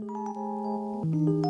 Thank 0.00 1.44
you. 1.44 1.49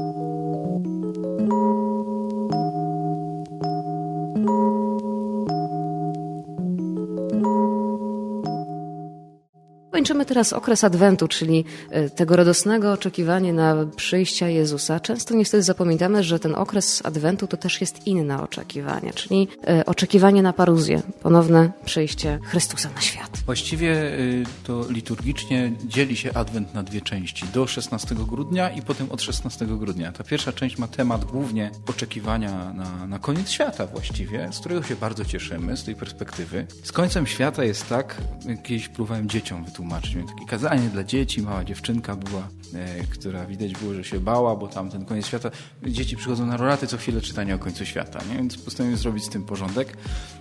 Kończymy 10.11 10.27
teraz 10.27 10.53
okres 10.53 10.85
Adwentu, 10.85 11.29
czyli 11.29 11.65
e, 11.91 12.11
tego 12.11 12.37
radosnego 12.37 12.93
oczekiwania 12.93 13.53
na 13.53 13.87
przyjścia 13.97 14.49
Jezusa. 14.49 15.01
Często 15.01 15.35
niestety 15.35 15.63
zapominamy, 15.63 16.23
że 16.23 16.39
ten 16.39 16.55
okres 16.55 17.03
Adwentu 17.05 17.47
to 17.47 17.57
też 17.57 17.81
jest 17.81 18.07
inne 18.07 18.43
oczekiwanie, 18.43 19.13
czyli 19.13 19.49
e, 19.69 19.87
oczekiwanie 19.87 20.43
na 20.43 20.53
paruzję, 20.53 21.03
ponowne 21.23 21.73
przyjście 21.85 22.39
Chrystusa 22.45 22.91
na 22.95 23.01
świat. 23.01 23.39
Właściwie 23.47 23.93
y, 23.93 24.45
to 24.65 24.85
liturgicznie 24.91 25.73
dzieli 25.85 26.17
się 26.17 26.35
Adwent 26.35 26.75
na 26.75 26.83
dwie 26.83 27.01
części. 27.01 27.47
Do 27.55 27.67
16 27.67 28.15
grudnia 28.15 28.71
i 28.71 28.83
potem 28.83 29.11
od 29.11 29.23
16 29.23 29.67
grudnia. 29.67 30.13
Ta 30.13 30.25
pierwsza 30.25 30.53
część 30.53 30.79
ma 30.79 30.89
temat 30.89 31.25
głównie 31.25 31.71
oczekiwania 31.87 32.73
na, 32.73 33.07
na 33.07 33.19
koniec 33.19 33.51
świata 33.51 33.87
właściwie, 33.87 34.49
z 34.53 34.59
którego 34.59 34.83
się 34.83 34.97
bardzo 34.97 35.25
cieszymy 35.25 35.77
z 35.77 35.85
tej 35.85 35.95
perspektywy. 35.95 36.67
Z 36.83 36.93
końcem 36.93 37.27
świata 37.27 37.65
jest 37.65 37.89
tak, 37.89 38.17
kiedyś 38.63 38.89
próbowałem 38.89 39.29
dzieciom 39.29 39.65
wytłumaczyć, 39.65 40.00
tłumaczyć. 40.01 40.15
Miałem 40.15 40.29
takie 40.29 40.47
kazanie 40.47 40.89
dla 40.89 41.05
dzieci, 41.05 41.43
mała 41.43 41.65
dziewczynka 41.65 42.17
była, 42.17 42.49
e, 42.75 43.05
która 43.05 43.47
widać 43.47 43.73
było, 43.73 43.95
że 43.95 44.05
się 44.05 44.21
bała, 44.21 44.57
bo 44.57 44.69
tam 44.69 44.91
ten 44.91 45.05
koniec 45.05 45.27
świata. 45.27 45.51
Dzieci 45.87 46.17
przychodzą 46.17 46.47
na 46.47 46.57
roraty 46.57 46.87
co 46.87 46.97
chwilę 46.97 47.21
czytania 47.21 47.55
o 47.55 47.59
końcu 47.59 47.87
świata, 47.87 48.21
nie? 48.31 48.35
więc 48.37 48.59
postanowiłem 48.59 48.99
zrobić 48.99 49.25
z 49.25 49.29
tym 49.29 49.45
porządek 49.45 49.97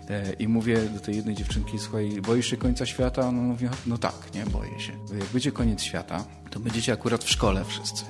e, 0.10 0.34
i 0.34 0.48
mówię 0.48 0.82
do 0.82 1.00
tej 1.00 1.16
jednej 1.16 1.36
dziewczynki, 1.36 1.80
słuchaj, 1.80 2.22
boisz 2.22 2.48
się 2.48 2.58
końca 2.58 2.86
świata? 2.86 3.22
Ona 3.28 3.42
mówi, 3.42 3.68
no 3.86 3.98
tak, 3.98 4.34
nie, 4.34 4.46
boję 4.46 4.80
się. 4.80 4.94
Jak 5.20 5.28
będzie 5.28 5.52
koniec 5.52 5.82
świata, 5.82 6.24
to 6.50 6.60
będziecie 6.60 6.94
akurat 6.94 7.24
w 7.24 7.30
szkole 7.30 7.66
wszyscy. 7.66 8.06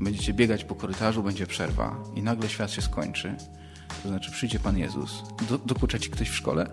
Będziecie 0.00 0.34
biegać 0.34 0.64
po 0.64 0.74
korytarzu, 0.74 1.22
będzie 1.22 1.46
przerwa 1.46 1.96
i 2.14 2.22
nagle 2.22 2.48
świat 2.48 2.70
się 2.70 2.82
skończy. 2.82 3.34
To 4.02 4.08
znaczy 4.08 4.30
przyjdzie 4.30 4.58
Pan 4.58 4.78
Jezus. 4.78 5.22
Do, 5.48 5.58
dokucza 5.58 5.98
ci 5.98 6.10
ktoś 6.10 6.28
w 6.28 6.34
szkole? 6.34 6.66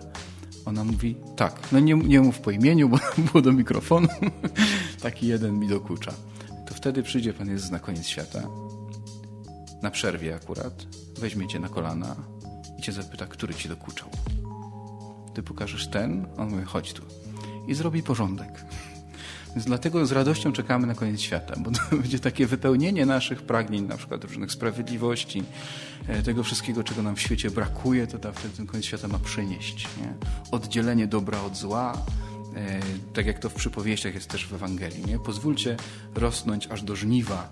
Ona 0.64 0.84
mówi, 0.84 1.16
tak, 1.36 1.72
no 1.72 1.80
nie, 1.80 1.94
nie 1.94 2.20
mów 2.20 2.40
po 2.40 2.50
imieniu, 2.50 2.88
bo 2.88 2.98
było 3.32 3.42
do 3.42 3.52
mikrofonu. 3.52 4.08
Taki 5.02 5.26
jeden 5.26 5.58
mi 5.58 5.68
dokucza. 5.68 6.12
To 6.66 6.74
wtedy 6.74 7.02
przyjdzie 7.02 7.32
Pan 7.32 7.48
Jezus 7.48 7.70
na 7.70 7.78
koniec 7.78 8.06
świata, 8.06 8.42
na 9.82 9.90
przerwie 9.90 10.34
akurat, 10.34 10.86
weźmie 11.18 11.48
cię 11.48 11.60
na 11.60 11.68
kolana 11.68 12.16
i 12.78 12.82
cię 12.82 12.92
zapyta, 12.92 13.26
który 13.26 13.54
ci 13.54 13.68
dokuczał. 13.68 14.08
Ty 15.34 15.42
pokażesz 15.42 15.88
ten, 15.88 16.26
on 16.36 16.50
mówi, 16.50 16.64
chodź 16.64 16.92
tu. 16.92 17.02
I 17.66 17.74
zrobi 17.74 18.02
porządek. 18.02 18.64
Więc 19.54 19.66
dlatego 19.66 20.06
z 20.06 20.12
radością 20.12 20.52
czekamy 20.52 20.86
na 20.86 20.94
koniec 20.94 21.20
świata, 21.20 21.54
bo 21.58 21.70
to 21.70 21.80
będzie 22.02 22.18
takie 22.18 22.46
wypełnienie 22.46 23.06
naszych 23.06 23.42
pragnień, 23.42 23.86
na 23.86 23.96
przykład 23.96 24.24
różnych 24.24 24.52
sprawiedliwości, 24.52 25.42
e, 26.08 26.22
tego 26.22 26.42
wszystkiego, 26.42 26.84
czego 26.84 27.02
nam 27.02 27.16
w 27.16 27.20
świecie 27.20 27.50
brakuje, 27.50 28.06
to 28.06 28.18
ta, 28.18 28.32
wtedy 28.32 28.56
ten 28.56 28.66
koniec 28.66 28.86
świata 28.86 29.08
ma 29.08 29.18
przynieść. 29.18 29.88
Nie? 30.00 30.14
Oddzielenie 30.50 31.06
dobra 31.06 31.40
od 31.40 31.56
zła, 31.56 31.92
e, 32.56 32.80
tak 33.14 33.26
jak 33.26 33.38
to 33.38 33.48
w 33.48 33.54
przypowieściach 33.54 34.14
jest 34.14 34.28
też 34.28 34.46
w 34.46 34.54
Ewangelii. 34.54 35.04
Nie? 35.06 35.18
Pozwólcie 35.18 35.76
rosnąć 36.14 36.66
aż 36.66 36.82
do 36.82 36.96
żniwa 36.96 37.48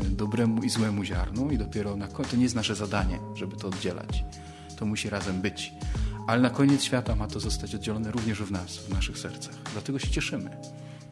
e, 0.00 0.04
dobremu 0.04 0.62
i 0.62 0.70
złemu 0.70 1.04
ziarnu 1.04 1.50
i 1.50 1.58
dopiero 1.58 1.96
na 1.96 2.08
koniec, 2.08 2.30
to 2.30 2.36
nie 2.36 2.42
jest 2.42 2.54
nasze 2.54 2.74
zadanie, 2.74 3.18
żeby 3.34 3.56
to 3.56 3.68
oddzielać. 3.68 4.24
To 4.76 4.86
musi 4.86 5.10
razem 5.10 5.40
być. 5.40 5.72
Ale 6.26 6.42
na 6.42 6.50
koniec 6.50 6.84
świata 6.84 7.16
ma 7.16 7.26
to 7.26 7.40
zostać 7.40 7.74
oddzielone 7.74 8.10
również 8.10 8.42
w 8.42 8.50
nas, 8.50 8.76
w 8.76 8.88
naszych 8.88 9.18
sercach. 9.18 9.54
Dlatego 9.72 9.98
się 9.98 10.10
cieszymy 10.10 10.50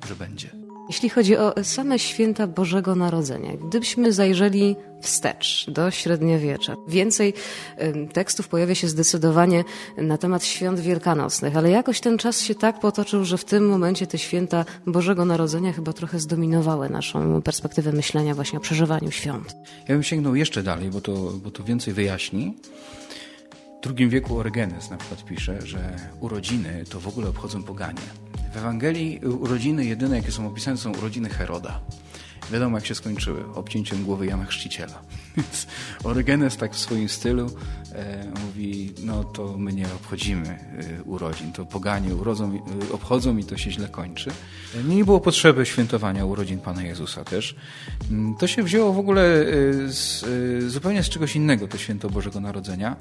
że 0.09 0.17
będzie. 0.17 0.49
Jeśli 0.89 1.09
chodzi 1.09 1.37
o 1.37 1.55
same 1.63 1.99
święta 1.99 2.47
Bożego 2.47 2.95
Narodzenia, 2.95 3.57
gdybyśmy 3.57 4.13
zajrzeli 4.13 4.77
wstecz 5.01 5.67
do 5.71 5.91
średniowiecza, 5.91 6.77
więcej 6.89 7.35
tekstów 8.13 8.49
pojawia 8.49 8.75
się 8.75 8.89
zdecydowanie 8.89 9.65
na 9.97 10.19
temat 10.19 10.45
świąt 10.45 10.81
wielkanocnych, 10.81 11.57
ale 11.57 11.71
jakoś 11.71 12.01
ten 12.01 12.19
czas 12.19 12.41
się 12.41 12.55
tak 12.55 12.81
potoczył, 12.81 13.25
że 13.25 13.39
w 13.39 13.45
tym 13.45 13.69
momencie 13.69 14.07
te 14.07 14.19
święta 14.19 14.65
Bożego 14.87 15.25
Narodzenia 15.25 15.73
chyba 15.73 15.93
trochę 15.93 16.19
zdominowały 16.19 16.91
naszą 16.91 17.43
perspektywę 17.43 17.93
myślenia 17.93 18.35
właśnie 18.35 18.59
o 18.59 18.63
przeżywaniu 18.63 19.11
świąt. 19.11 19.57
Ja 19.89 19.95
bym 19.95 20.03
sięgnął 20.03 20.35
jeszcze 20.35 20.63
dalej, 20.63 20.91
bo 20.91 21.01
to, 21.01 21.13
bo 21.45 21.51
to 21.51 21.65
więcej 21.65 21.95
wyjaśni. 21.95 22.57
W 23.85 23.99
II 23.99 24.09
wieku 24.09 24.39
Orygenes 24.39 24.91
na 24.91 24.97
przykład 24.97 25.25
pisze, 25.25 25.67
że 25.67 25.97
urodziny 26.21 26.85
to 26.91 27.01
w 27.01 27.09
ogóle 27.09 27.29
obchodzą 27.29 27.63
poganie. 27.63 28.01
W 28.53 28.57
Ewangelii 28.57 29.19
urodziny 29.19 29.85
jedyne, 29.85 30.17
jakie 30.17 30.33
są 30.33 30.47
opisane, 30.47 30.77
są 30.77 30.93
urodziny 30.93 31.29
Heroda. 31.29 31.81
Wiadomo, 32.51 32.77
jak 32.77 32.87
się 32.87 32.95
skończyły, 32.95 33.55
obcięciem 33.55 34.05
głowy 34.05 34.27
Jana 34.27 34.45
Chrzciciela. 34.45 35.03
Więc 35.37 35.67
Orygenes 36.05 36.57
tak 36.57 36.75
w 36.75 36.79
swoim 36.79 37.09
stylu 37.09 37.51
e, 37.93 38.33
mówi, 38.47 38.93
no 39.03 39.25
to 39.25 39.59
my 39.59 39.73
nie 39.73 39.87
obchodzimy 39.87 40.49
e, 40.49 41.03
urodzin, 41.03 41.53
to 41.53 41.67
poganie 41.67 42.15
urodzą, 42.15 42.53
e, 42.55 42.93
obchodzą 42.93 43.37
i 43.37 43.45
to 43.45 43.57
się 43.57 43.71
źle 43.71 43.89
kończy. 43.89 44.31
E, 44.75 44.85
nie 44.85 45.05
było 45.05 45.21
potrzeby 45.21 45.67
świętowania 45.67 46.25
urodzin 46.25 46.59
Pana 46.59 46.83
Jezusa 46.83 47.25
też. 47.25 47.57
Mm, 48.11 48.35
to 48.35 48.47
się 48.47 48.63
wzięło 48.63 48.93
w 48.93 48.99
ogóle 48.99 49.23
z, 49.87 50.25
zupełnie 50.73 51.03
z 51.03 51.09
czegoś 51.09 51.37
innego, 51.37 51.69
to 51.69 51.79
święto 51.79 52.11
Bożego 52.11 52.41
Narodzenia. 52.41 52.97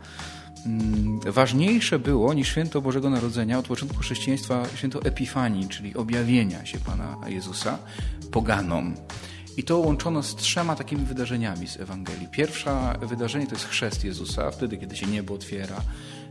Mm, 0.66 1.19
ważniejsze 1.25 1.99
było 1.99 2.33
niż 2.33 2.47
święto 2.47 2.81
Bożego 2.81 3.09
Narodzenia 3.09 3.59
od 3.59 3.67
początku 3.67 3.99
chrześcijaństwa 3.99 4.63
święto 4.75 5.03
Epifanii, 5.03 5.67
czyli 5.67 5.95
objawienia 5.95 6.66
się 6.66 6.79
Pana 6.79 7.17
Jezusa 7.27 7.77
poganom. 8.31 8.95
I 9.57 9.63
to 9.63 9.77
łączono 9.77 10.23
z 10.23 10.35
trzema 10.35 10.75
takimi 10.75 11.05
wydarzeniami 11.05 11.67
z 11.67 11.79
Ewangelii. 11.79 12.27
Pierwsze 12.27 12.95
wydarzenie 13.01 13.47
to 13.47 13.55
jest 13.55 13.67
chrzest 13.67 14.03
Jezusa, 14.03 14.51
wtedy 14.51 14.77
kiedy 14.77 14.95
się 14.95 15.05
niebo 15.05 15.33
otwiera 15.33 15.81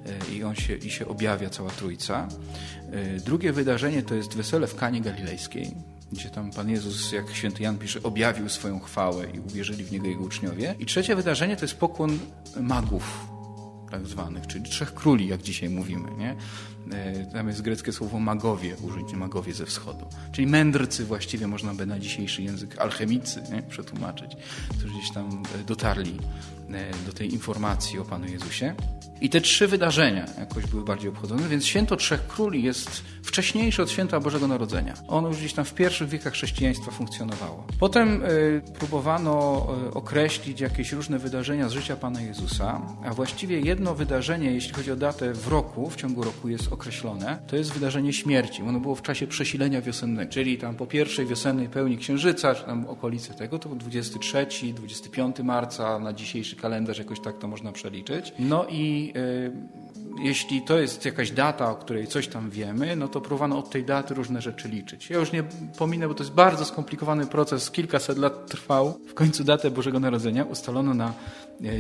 e, 0.07 0.35
i 0.35 0.45
on 0.45 0.55
się, 0.55 0.75
i 0.77 0.91
się 0.91 1.09
objawia 1.09 1.51
cała 1.51 1.71
Trójca. 1.71 2.29
E, 2.93 3.21
drugie 3.21 3.53
wydarzenie 3.53 4.03
to 4.03 4.15
jest 4.15 4.35
wesele 4.35 4.67
w 4.67 4.75
Kanie 4.75 5.01
Galilejskiej, 5.01 5.75
gdzie 6.13 6.31
tam 6.31 6.51
Pan 6.51 6.71
Jezus, 6.71 7.13
jak 7.13 7.31
święty 7.31 7.63
Jan 7.63 7.79
pisze, 7.79 8.03
objawił 8.03 8.49
swoją 8.49 8.81
chwałę 8.81 9.27
i 9.35 9.41
uwierzyli 9.41 9.85
w 9.85 9.93
Niego 9.93 10.07
Jego 10.07 10.25
uczniowie. 10.25 10.75
I 10.79 10.87
trzecie 10.87 11.17
wydarzenie 11.17 11.57
to 11.57 11.65
jest 11.65 11.75
pokłon 11.75 12.19
magów 12.61 13.40
tak 13.91 14.07
zwanych, 14.07 14.47
czyli 14.47 14.65
trzech 14.65 14.95
króli, 14.95 15.29
jak 15.29 15.43
dzisiaj 15.43 15.69
mówimy. 15.69 16.09
Nie? 16.19 16.37
E, 16.93 17.27
tam 17.33 17.49
jest 17.49 17.63
greckie 17.63 17.93
słowo 17.93 18.19
magowie, 18.19 18.77
użycie 18.83 19.17
magowie 19.17 19.55
ze 19.55 19.67
wschodu. 19.67 20.07
Czyli 20.33 20.47
mędrcy 20.47 21.05
właściwie 21.05 21.47
można 21.47 21.75
by 21.75 21.87
na 21.87 21.99
dzisiejszy 21.99 22.43
język 22.43 22.79
alchemicy 22.79 23.43
nie? 23.53 23.63
przetłumaczyć, 23.63 24.33
którzy 24.79 24.95
gdzieś 24.95 25.11
tam 25.11 25.43
e, 25.61 25.65
dotarli 25.65 26.19
e, 26.71 27.07
do 27.07 27.13
tej 27.13 27.33
informacji 27.33 27.99
o 27.99 28.05
Panu 28.05 28.27
Jezusie. 28.27 28.75
I 29.21 29.31
te 29.31 29.41
trzy 29.41 29.69
wydarzenia 29.69 30.27
jakoś 30.39 30.67
były 30.67 30.85
bardziej 30.85 31.11
obchodzone, 31.11 31.49
więc 31.49 31.65
święto 31.67 31.97
Trzech 31.97 32.27
Króli 32.27 32.63
jest 32.63 33.03
wcześniejsze 33.41 33.83
od 33.83 33.91
święta 33.91 34.21
Bożego 34.21 34.49
Narodzenia. 34.49 34.95
Ono 35.09 35.29
już 35.29 35.39
gdzieś 35.39 35.53
tam 35.53 35.65
w 35.65 35.75
pierwszych 35.75 36.09
wiekach 36.09 36.33
chrześcijaństwa 36.33 36.91
funkcjonowało. 36.91 37.67
Potem 37.79 38.23
y, 38.23 38.63
próbowano 38.79 39.67
y, 39.89 39.95
określić 39.95 40.61
jakieś 40.61 40.93
różne 40.93 41.19
wydarzenia 41.19 41.69
z 41.69 41.73
życia 41.73 41.97
Pana 41.97 42.21
Jezusa, 42.21 42.81
a 43.05 43.15
właściwie 43.15 43.61
jedno 43.61 43.95
wydarzenie, 43.95 44.53
jeśli 44.53 44.73
chodzi 44.73 44.93
o 44.93 44.97
datę 44.97 45.33
w 45.33 45.49
roku, 45.49 45.91
w 45.91 45.97
ciągu 45.97 46.23
roku 46.23 46.49
jest 46.49 46.73
określone, 46.73 47.39
to 47.47 47.57
jest 47.57 47.73
wydarzenie 47.73 48.13
śmierci. 48.13 48.63
Ono 48.63 48.81
było 48.81 48.95
w 48.95 49.03
czasie 49.03 49.27
przesilenia 49.27 49.81
wiosennego, 49.81 50.33
czyli 50.33 50.59
tam 50.59 50.75
po 50.75 50.87
pierwszej 50.87 51.27
wiosennej 51.27 51.69
pełni 51.69 51.99
księżyca, 51.99 52.55
czy 52.55 52.65
tam 52.65 52.87
okolice 52.87 53.35
tego, 53.35 53.59
to 53.59 53.69
23, 53.69 54.47
25 54.75 55.39
marca 55.39 55.99
na 55.99 56.13
dzisiejszy 56.13 56.57
kalendarz 56.57 56.99
jakoś 56.99 57.21
tak 57.21 57.39
to 57.39 57.49
można 57.49 57.73
przeliczyć. 57.73 58.33
No 58.39 58.67
i 58.69 59.13
Y, 59.17 59.53
jeśli 60.23 60.63
to 60.63 60.79
jest 60.79 61.05
jakaś 61.05 61.31
data, 61.31 61.71
o 61.71 61.77
której 61.77 62.07
coś 62.07 62.29
tam 62.29 62.51
wiemy, 62.51 62.97
no 62.97 63.09
to 63.09 63.21
próbowano 63.21 63.59
od 63.59 63.71
tej 63.71 63.85
daty 63.85 64.15
różne 64.15 64.43
rzeczy 64.43 64.69
liczyć. 64.69 65.11
Ja 65.11 65.19
już 65.19 65.33
nie 65.33 65.43
pominę, 65.79 66.09
bo 66.09 66.15
to 66.15 66.23
jest 66.23 66.35
bardzo 66.35 66.65
skomplikowany 66.65 67.27
proces, 67.27 67.71
kilkaset 67.71 68.19
lat 68.19 68.51
trwał. 68.51 69.01
W 69.09 69.15
końcu 69.15 69.45
datę 69.45 69.71
Bożego 69.71 70.01
Narodzenia 70.01 70.45
ustalono 70.45 70.95
na 70.95 71.13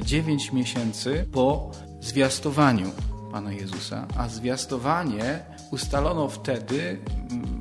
9 0.02 0.48
e, 0.48 0.56
miesięcy 0.56 1.26
po 1.32 1.70
zwiastowaniu 2.00 2.90
Pana 3.32 3.52
Jezusa, 3.52 4.06
a 4.16 4.28
zwiastowanie 4.28 5.40
ustalono 5.70 6.28
wtedy 6.28 6.98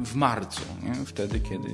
w 0.05 0.15
marcu, 0.15 0.61
nie? 0.83 1.05
wtedy 1.05 1.39
kiedy 1.39 1.69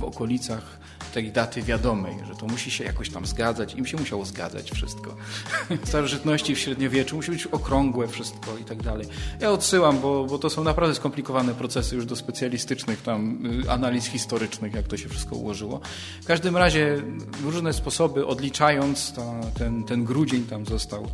w 0.00 0.04
okolicach 0.04 0.78
tej 1.12 1.32
daty 1.32 1.62
wiadomej, 1.62 2.14
że 2.26 2.34
to 2.34 2.46
musi 2.46 2.70
się 2.70 2.84
jakoś 2.84 3.10
tam 3.10 3.26
zgadzać. 3.26 3.74
Im 3.74 3.86
się 3.86 3.96
musiało 3.96 4.24
zgadzać 4.24 4.70
wszystko. 4.70 5.16
W 5.84 5.88
starożytności, 5.88 6.54
w 6.54 6.58
średniowieczu 6.58 7.16
musi 7.16 7.30
być 7.30 7.46
okrągłe 7.46 8.08
wszystko 8.08 8.58
i 8.58 8.64
tak 8.64 8.82
dalej. 8.82 9.06
Ja 9.40 9.50
odsyłam, 9.50 10.00
bo, 10.00 10.24
bo 10.24 10.38
to 10.38 10.50
są 10.50 10.64
naprawdę 10.64 10.94
skomplikowane 10.94 11.54
procesy 11.54 11.96
już 11.96 12.06
do 12.06 12.16
specjalistycznych 12.16 13.02
tam 13.02 13.46
y, 13.64 13.70
analiz 13.70 14.06
historycznych, 14.06 14.74
jak 14.74 14.88
to 14.88 14.96
się 14.96 15.08
wszystko 15.08 15.36
ułożyło. 15.36 15.80
W 16.22 16.26
każdym 16.26 16.56
razie 16.56 17.02
różne 17.44 17.72
sposoby, 17.72 18.26
odliczając, 18.26 19.12
to, 19.12 19.34
ten, 19.58 19.84
ten 19.84 20.04
grudzień 20.04 20.44
tam 20.44 20.66
został, 20.66 21.08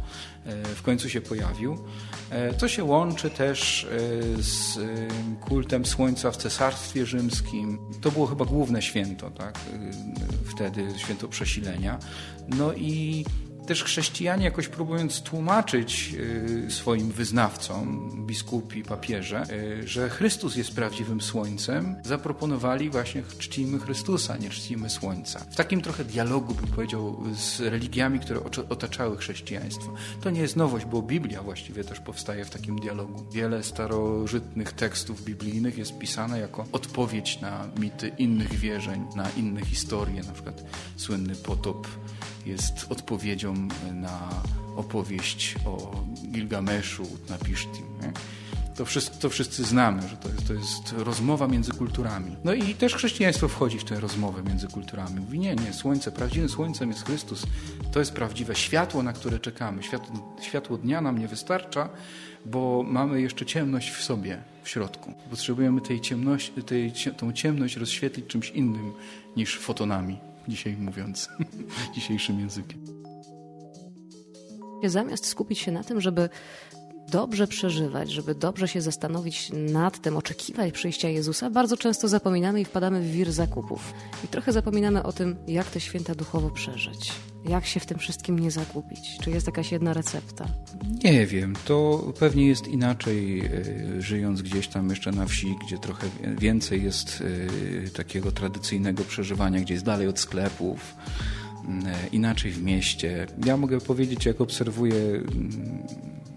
w 0.74 0.82
końcu 0.82 1.08
się 1.08 1.20
pojawił. 1.20 1.78
E, 2.30 2.54
to 2.54 2.68
się 2.68 2.84
łączy 2.84 3.30
też 3.30 3.84
e, 3.84 3.88
z 4.42 4.78
kultem 5.40 5.86
Słońca 5.86 6.30
w 6.30 6.36
Cesarstwie 6.36 7.06
Rzymskim. 7.06 7.78
To 8.00 8.10
było 8.10 8.26
chyba 8.26 8.44
główne 8.44 8.82
święto, 8.82 9.30
tak? 9.30 9.58
wtedy, 10.44 10.86
święto 10.96 11.28
przesilenia. 11.28 11.98
No 12.48 12.72
i 12.72 13.24
też 13.66 13.84
chrześcijanie 13.84 14.44
jakoś 14.44 14.68
próbując 14.68 15.22
tłumaczyć 15.22 16.14
y, 16.66 16.70
swoim 16.70 17.12
wyznawcom, 17.12 18.10
biskupi, 18.26 18.82
papieże, 18.82 19.44
y, 19.50 19.88
że 19.88 20.10
Chrystus 20.10 20.56
jest 20.56 20.74
prawdziwym 20.74 21.20
słońcem, 21.20 21.96
zaproponowali 22.04 22.90
właśnie 22.90 23.22
czcimy 23.38 23.78
Chrystusa, 23.78 24.36
nie 24.36 24.50
czcimy 24.50 24.90
słońca. 24.90 25.38
W 25.50 25.56
takim 25.56 25.80
trochę 25.80 26.04
dialogu, 26.04 26.54
bym 26.54 26.66
powiedział, 26.66 27.22
z 27.34 27.60
religiami, 27.60 28.20
które 28.20 28.40
otaczały 28.68 29.16
chrześcijaństwo. 29.16 29.94
To 30.20 30.30
nie 30.30 30.40
jest 30.40 30.56
nowość, 30.56 30.86
bo 30.86 31.02
Biblia 31.02 31.42
właściwie 31.42 31.84
też 31.84 32.00
powstaje 32.00 32.44
w 32.44 32.50
takim 32.50 32.78
dialogu. 32.78 33.24
Wiele 33.32 33.62
starożytnych 33.62 34.72
tekstów 34.72 35.24
biblijnych 35.24 35.78
jest 35.78 35.98
pisane 35.98 36.40
jako 36.40 36.64
odpowiedź 36.72 37.40
na 37.40 37.68
mity 37.76 38.08
innych 38.18 38.54
wierzeń, 38.54 39.06
na 39.16 39.30
inne 39.30 39.64
historie, 39.64 40.22
na 40.22 40.32
przykład 40.32 40.62
słynny 40.96 41.34
potop 41.36 41.88
jest 42.46 42.86
odpowiedzią 42.88 43.54
na 43.94 44.28
opowieść 44.76 45.54
o 45.66 46.04
Gilgameszu, 46.32 47.06
na 47.30 47.38
Pisztim. 47.38 47.84
Nie? 48.02 48.12
To, 48.76 48.84
wszyscy, 48.84 49.20
to 49.20 49.30
wszyscy 49.30 49.64
znamy, 49.64 50.08
że 50.08 50.16
to 50.16 50.28
jest, 50.28 50.48
to 50.48 50.54
jest 50.54 50.92
rozmowa 50.92 51.48
między 51.48 51.72
kulturami. 51.72 52.36
No 52.44 52.54
i 52.54 52.74
też 52.74 52.94
chrześcijaństwo 52.94 53.48
wchodzi 53.48 53.78
w 53.78 53.84
tę 53.84 54.00
rozmowę 54.00 54.42
między 54.42 54.68
kulturami. 54.68 55.20
Mówi, 55.20 55.38
nie, 55.38 55.54
nie, 55.54 55.72
słońce, 55.72 56.12
prawdziwym 56.12 56.48
słońcem 56.48 56.88
jest 56.88 57.06
Chrystus. 57.06 57.46
To 57.92 57.98
jest 57.98 58.12
prawdziwe 58.12 58.54
światło, 58.54 59.02
na 59.02 59.12
które 59.12 59.38
czekamy. 59.38 59.82
Światło, 59.82 60.34
światło 60.40 60.78
dnia 60.78 61.00
nam 61.00 61.18
nie 61.18 61.28
wystarcza, 61.28 61.88
bo 62.46 62.82
mamy 62.82 63.20
jeszcze 63.20 63.46
ciemność 63.46 63.90
w 63.90 64.02
sobie, 64.02 64.42
w 64.62 64.68
środku. 64.68 65.12
Potrzebujemy 65.30 65.80
tej 65.80 66.00
ciemności, 66.00 66.62
tej, 66.62 66.92
tą 67.16 67.32
ciemność 67.32 67.76
rozświetlić 67.76 68.26
czymś 68.26 68.50
innym 68.50 68.92
niż 69.36 69.58
fotonami 69.58 70.31
dzisiaj 70.48 70.76
mówiąc 70.76 71.28
dzisiejszym 71.94 72.40
językiem. 72.40 72.84
Zamiast 74.84 75.26
skupić 75.26 75.58
się 75.58 75.72
na 75.72 75.84
tym, 75.84 76.00
żeby 76.00 76.28
dobrze 77.08 77.46
przeżywać, 77.46 78.10
żeby 78.10 78.34
dobrze 78.34 78.68
się 78.68 78.80
zastanowić 78.80 79.50
nad 79.52 80.00
tym, 80.00 80.16
oczekiwać 80.16 80.72
przyjścia 80.72 81.08
Jezusa, 81.08 81.50
bardzo 81.50 81.76
często 81.76 82.08
zapominamy 82.08 82.60
i 82.60 82.64
wpadamy 82.64 83.00
w 83.00 83.10
wir 83.10 83.32
zakupów. 83.32 83.94
I 84.24 84.28
trochę 84.28 84.52
zapominamy 84.52 85.02
o 85.02 85.12
tym, 85.12 85.36
jak 85.48 85.66
te 85.66 85.80
święta 85.80 86.14
duchowo 86.14 86.50
przeżyć. 86.50 87.12
Jak 87.44 87.66
się 87.66 87.80
w 87.80 87.86
tym 87.86 87.98
wszystkim 87.98 88.38
nie 88.38 88.50
zagubić? 88.50 89.18
Czy 89.20 89.30
jest 89.30 89.46
jakaś 89.46 89.72
jedna 89.72 89.92
recepta? 89.94 90.46
Nie 91.04 91.26
wiem. 91.26 91.54
To 91.64 92.04
pewnie 92.18 92.46
jest 92.46 92.68
inaczej, 92.68 93.40
e, 93.40 94.02
żyjąc 94.02 94.42
gdzieś 94.42 94.68
tam 94.68 94.90
jeszcze 94.90 95.12
na 95.12 95.26
wsi, 95.26 95.56
gdzie 95.66 95.78
trochę 95.78 96.06
więcej 96.38 96.84
jest 96.84 97.22
e, 97.86 97.90
takiego 97.90 98.32
tradycyjnego 98.32 99.04
przeżywania, 99.04 99.60
gdzie 99.60 99.74
jest 99.74 99.86
dalej 99.86 100.08
od 100.08 100.18
sklepów 100.18 100.94
e, 101.64 102.08
inaczej 102.12 102.50
w 102.50 102.62
mieście. 102.62 103.26
Ja 103.46 103.56
mogę 103.56 103.80
powiedzieć, 103.80 104.26
jak 104.26 104.40
obserwuję 104.40 105.22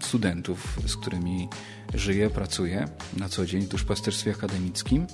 studentów, 0.00 0.78
z 0.86 0.96
którymi 0.96 1.48
żyję, 1.94 2.30
pracuję 2.30 2.88
na 3.16 3.28
co 3.28 3.46
dzień 3.46 3.62
w 3.62 3.68
duszpasterstwie 3.68 4.30
akademickim. 4.30 5.06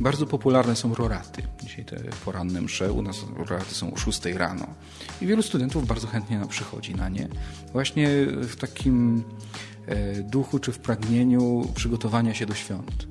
Bardzo 0.00 0.26
popularne 0.26 0.76
są 0.76 0.94
roraty. 0.94 1.42
Dzisiaj 1.62 1.84
te 1.84 1.96
poranne 2.24 2.60
msze, 2.60 2.92
u 2.92 3.02
nas 3.02 3.16
roraty 3.36 3.74
są 3.74 3.94
o 3.94 3.96
6 3.96 4.24
rano. 4.24 4.66
I 5.20 5.26
wielu 5.26 5.42
studentów 5.42 5.86
bardzo 5.86 6.06
chętnie 6.06 6.40
przychodzi 6.48 6.94
na 6.94 7.08
nie. 7.08 7.28
Właśnie 7.72 8.08
w 8.26 8.56
takim 8.56 9.24
e, 9.86 10.22
duchu 10.22 10.58
czy 10.58 10.72
w 10.72 10.78
pragnieniu 10.78 11.72
przygotowania 11.74 12.34
się 12.34 12.46
do 12.46 12.54
świąt. 12.54 13.06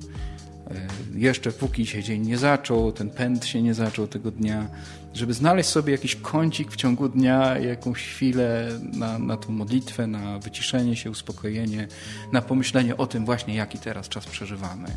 E, 0.70 1.18
jeszcze 1.18 1.52
póki 1.52 1.86
się 1.86 2.02
dzień 2.02 2.26
nie 2.26 2.38
zaczął, 2.38 2.92
ten 2.92 3.10
pęd 3.10 3.46
się 3.46 3.62
nie 3.62 3.74
zaczął 3.74 4.06
tego 4.06 4.30
dnia, 4.30 4.68
żeby 5.14 5.34
znaleźć 5.34 5.68
sobie 5.68 5.92
jakiś 5.92 6.16
kącik 6.16 6.70
w 6.70 6.76
ciągu 6.76 7.08
dnia, 7.08 7.58
jakąś 7.58 8.02
chwilę 8.02 8.78
na, 8.92 9.18
na 9.18 9.36
tą 9.36 9.52
modlitwę, 9.52 10.06
na 10.06 10.38
wyciszenie 10.38 10.96
się, 10.96 11.10
uspokojenie, 11.10 11.88
na 12.32 12.42
pomyślenie 12.42 12.96
o 12.96 13.06
tym 13.06 13.24
właśnie, 13.24 13.54
jaki 13.54 13.78
teraz 13.78 14.08
czas 14.08 14.26
przeżywamy. 14.26 14.88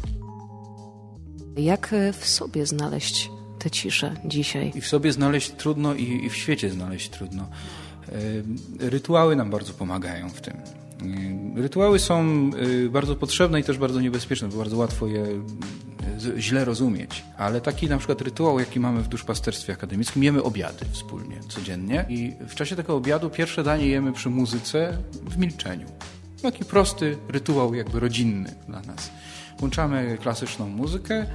Jak 1.57 1.93
e, 1.93 2.13
w 2.13 2.27
sobie 2.27 2.65
znaleźć 2.65 3.29
tę 3.59 3.71
ciszę 3.71 4.15
dzisiaj? 4.25 4.71
I 4.75 4.81
w 4.81 4.87
sobie 4.87 5.13
znaleźć 5.13 5.51
trudno, 5.51 5.93
i, 5.93 6.25
i 6.25 6.29
w 6.29 6.35
świecie 6.35 6.69
znaleźć 6.69 7.09
trudno. 7.09 7.43
E, 7.43 8.89
rytuały 8.89 9.35
nam 9.35 9.49
bardzo 9.49 9.73
pomagają 9.73 10.29
w 10.29 10.41
tym. 10.41 10.57
E, 11.57 11.61
rytuały 11.61 11.99
są 11.99 12.49
bardzo 12.89 13.15
potrzebne 13.15 13.59
i 13.59 13.63
też 13.63 13.77
bardzo 13.77 14.01
niebezpieczne, 14.01 14.47
bo 14.47 14.57
bardzo 14.57 14.77
łatwo 14.77 15.07
je 15.07 15.25
źle 16.37 16.65
rozumieć. 16.65 17.23
Ale 17.37 17.61
taki 17.61 17.87
na 17.87 17.97
przykład 17.97 18.21
rytuał, 18.21 18.59
jaki 18.59 18.79
mamy 18.79 19.01
w 19.01 19.07
duszpasterstwie 19.07 19.73
akademickim, 19.73 20.23
jemy 20.23 20.43
obiady 20.43 20.85
wspólnie, 20.91 21.39
codziennie 21.49 22.05
i 22.09 22.33
w 22.47 22.55
czasie 22.55 22.75
tego 22.75 22.95
obiadu 22.95 23.29
pierwsze 23.29 23.63
danie 23.63 23.87
jemy 23.87 24.13
przy 24.13 24.29
muzyce 24.29 24.97
w 25.29 25.37
milczeniu. 25.37 25.87
Taki 26.41 26.65
prosty 26.65 27.17
rytuał 27.29 27.73
jakby 27.73 27.99
rodzinny 27.99 28.55
dla 28.67 28.81
nas. 28.81 29.11
Włączamy 29.59 30.17
klasyczną 30.21 30.69
muzykę, 30.69 31.25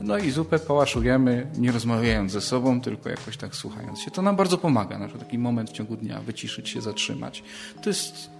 no 0.00 0.18
i 0.18 0.30
zupę 0.30 0.58
pałaszujemy, 0.58 1.46
nie 1.58 1.72
rozmawiając 1.72 2.32
ze 2.32 2.40
sobą, 2.40 2.80
tylko 2.80 3.08
jakoś 3.08 3.36
tak 3.36 3.56
słuchając 3.56 4.00
się. 4.00 4.10
To 4.10 4.22
nam 4.22 4.36
bardzo 4.36 4.58
pomaga, 4.58 4.98
na 4.98 5.08
taki 5.08 5.38
moment 5.38 5.70
w 5.70 5.72
ciągu 5.72 5.96
dnia, 5.96 6.20
wyciszyć 6.20 6.68
się, 6.68 6.80
zatrzymać. 6.80 7.42
To 7.82 7.90
jest 7.90 8.30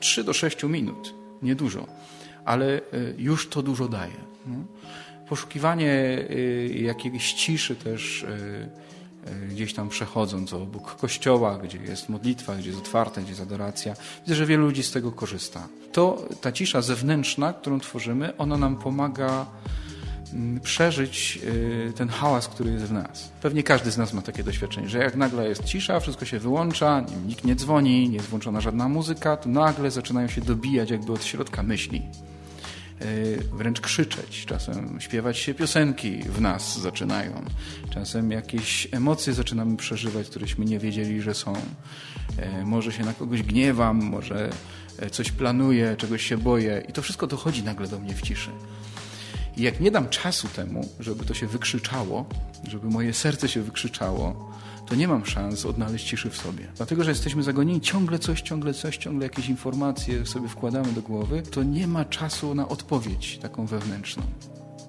3 0.00 0.24
do 0.24 0.32
6 0.32 0.64
minut, 0.64 1.14
niedużo, 1.42 1.86
ale 2.44 2.66
e, 2.66 2.80
już 3.18 3.48
to 3.48 3.62
dużo 3.62 3.88
daje. 3.88 4.16
No. 4.46 4.56
Poszukiwanie 5.28 5.92
e, 6.30 6.66
jakiejś 6.68 7.32
ciszy 7.32 7.76
też 7.76 8.22
e, 8.22 8.86
gdzieś 9.50 9.74
tam 9.74 9.88
przechodząc 9.88 10.52
obok 10.52 10.96
kościoła, 10.96 11.58
gdzie 11.58 11.78
jest 11.78 12.08
modlitwa, 12.08 12.56
gdzie 12.56 12.70
jest 12.70 12.82
otwarte, 12.82 13.20
gdzie 13.20 13.30
jest 13.30 13.42
adoracja. 13.42 13.94
Widzę, 14.22 14.34
że 14.34 14.46
wielu 14.46 14.66
ludzi 14.66 14.82
z 14.82 14.90
tego 14.90 15.12
korzysta. 15.12 15.68
To 15.92 16.28
ta 16.40 16.52
cisza 16.52 16.82
zewnętrzna, 16.82 17.52
którą 17.52 17.80
tworzymy, 17.80 18.36
ona 18.36 18.56
nam 18.56 18.76
pomaga 18.76 19.46
przeżyć 20.62 21.38
y, 21.44 21.92
ten 21.96 22.08
hałas, 22.08 22.48
który 22.48 22.70
jest 22.70 22.84
w 22.84 22.92
nas. 22.92 23.30
Pewnie 23.42 23.62
każdy 23.62 23.90
z 23.90 23.98
nas 23.98 24.12
ma 24.12 24.22
takie 24.22 24.44
doświadczenie, 24.44 24.88
że 24.88 24.98
jak 24.98 25.16
nagle 25.16 25.48
jest 25.48 25.64
cisza, 25.64 26.00
wszystko 26.00 26.24
się 26.24 26.38
wyłącza, 26.38 27.04
nikt 27.26 27.44
nie 27.44 27.54
dzwoni, 27.54 28.08
nie 28.08 28.16
jest 28.16 28.28
włączona 28.28 28.60
żadna 28.60 28.88
muzyka, 28.88 29.36
to 29.36 29.48
nagle 29.48 29.90
zaczynają 29.90 30.28
się 30.28 30.40
dobijać 30.40 30.90
jakby 30.90 31.12
od 31.12 31.24
środka 31.24 31.62
myśli. 31.62 32.02
Y, 33.02 33.38
wręcz 33.52 33.80
krzyczeć, 33.80 34.44
czasem 34.46 35.00
śpiewać 35.00 35.38
się 35.38 35.54
piosenki 35.54 36.22
w 36.22 36.40
nas 36.40 36.78
zaczynają, 36.78 37.44
czasem 37.90 38.30
jakieś 38.30 38.88
emocje 38.92 39.32
zaczynamy 39.32 39.76
przeżywać, 39.76 40.28
któreśmy 40.28 40.64
nie 40.64 40.78
wiedzieli, 40.78 41.20
że 41.20 41.34
są. 41.34 41.52
Y, 41.52 42.64
może 42.64 42.92
się 42.92 43.04
na 43.04 43.12
kogoś 43.12 43.42
gniewam, 43.42 43.96
może 43.96 44.50
coś 45.10 45.32
planuję, 45.32 45.96
czegoś 45.98 46.26
się 46.26 46.38
boję 46.38 46.82
i 46.88 46.92
to 46.92 47.02
wszystko 47.02 47.26
dochodzi 47.26 47.62
nagle 47.62 47.88
do 47.88 47.98
mnie 47.98 48.14
w 48.14 48.22
ciszy. 48.22 48.50
I 49.56 49.62
jak 49.62 49.80
nie 49.80 49.90
dam 49.90 50.08
czasu 50.08 50.48
temu, 50.48 50.88
żeby 51.00 51.24
to 51.24 51.34
się 51.34 51.46
wykrzyczało, 51.46 52.26
żeby 52.68 52.88
moje 52.88 53.14
serce 53.14 53.48
się 53.48 53.62
wykrzyczało, 53.62 54.52
to 54.86 54.94
nie 54.94 55.08
mam 55.08 55.26
szans 55.26 55.66
odnaleźć 55.66 56.08
ciszy 56.08 56.30
w 56.30 56.36
sobie. 56.36 56.66
Dlatego, 56.76 57.04
że 57.04 57.10
jesteśmy 57.10 57.42
zagonieni 57.42 57.80
ciągle 57.80 58.18
coś, 58.18 58.40
ciągle 58.40 58.74
coś, 58.74 58.96
ciągle 58.96 59.26
jakieś 59.26 59.48
informacje 59.48 60.26
sobie 60.26 60.48
wkładamy 60.48 60.92
do 60.92 61.02
głowy, 61.02 61.42
to 61.42 61.62
nie 61.62 61.86
ma 61.86 62.04
czasu 62.04 62.54
na 62.54 62.68
odpowiedź 62.68 63.38
taką 63.38 63.66
wewnętrzną. 63.66 64.22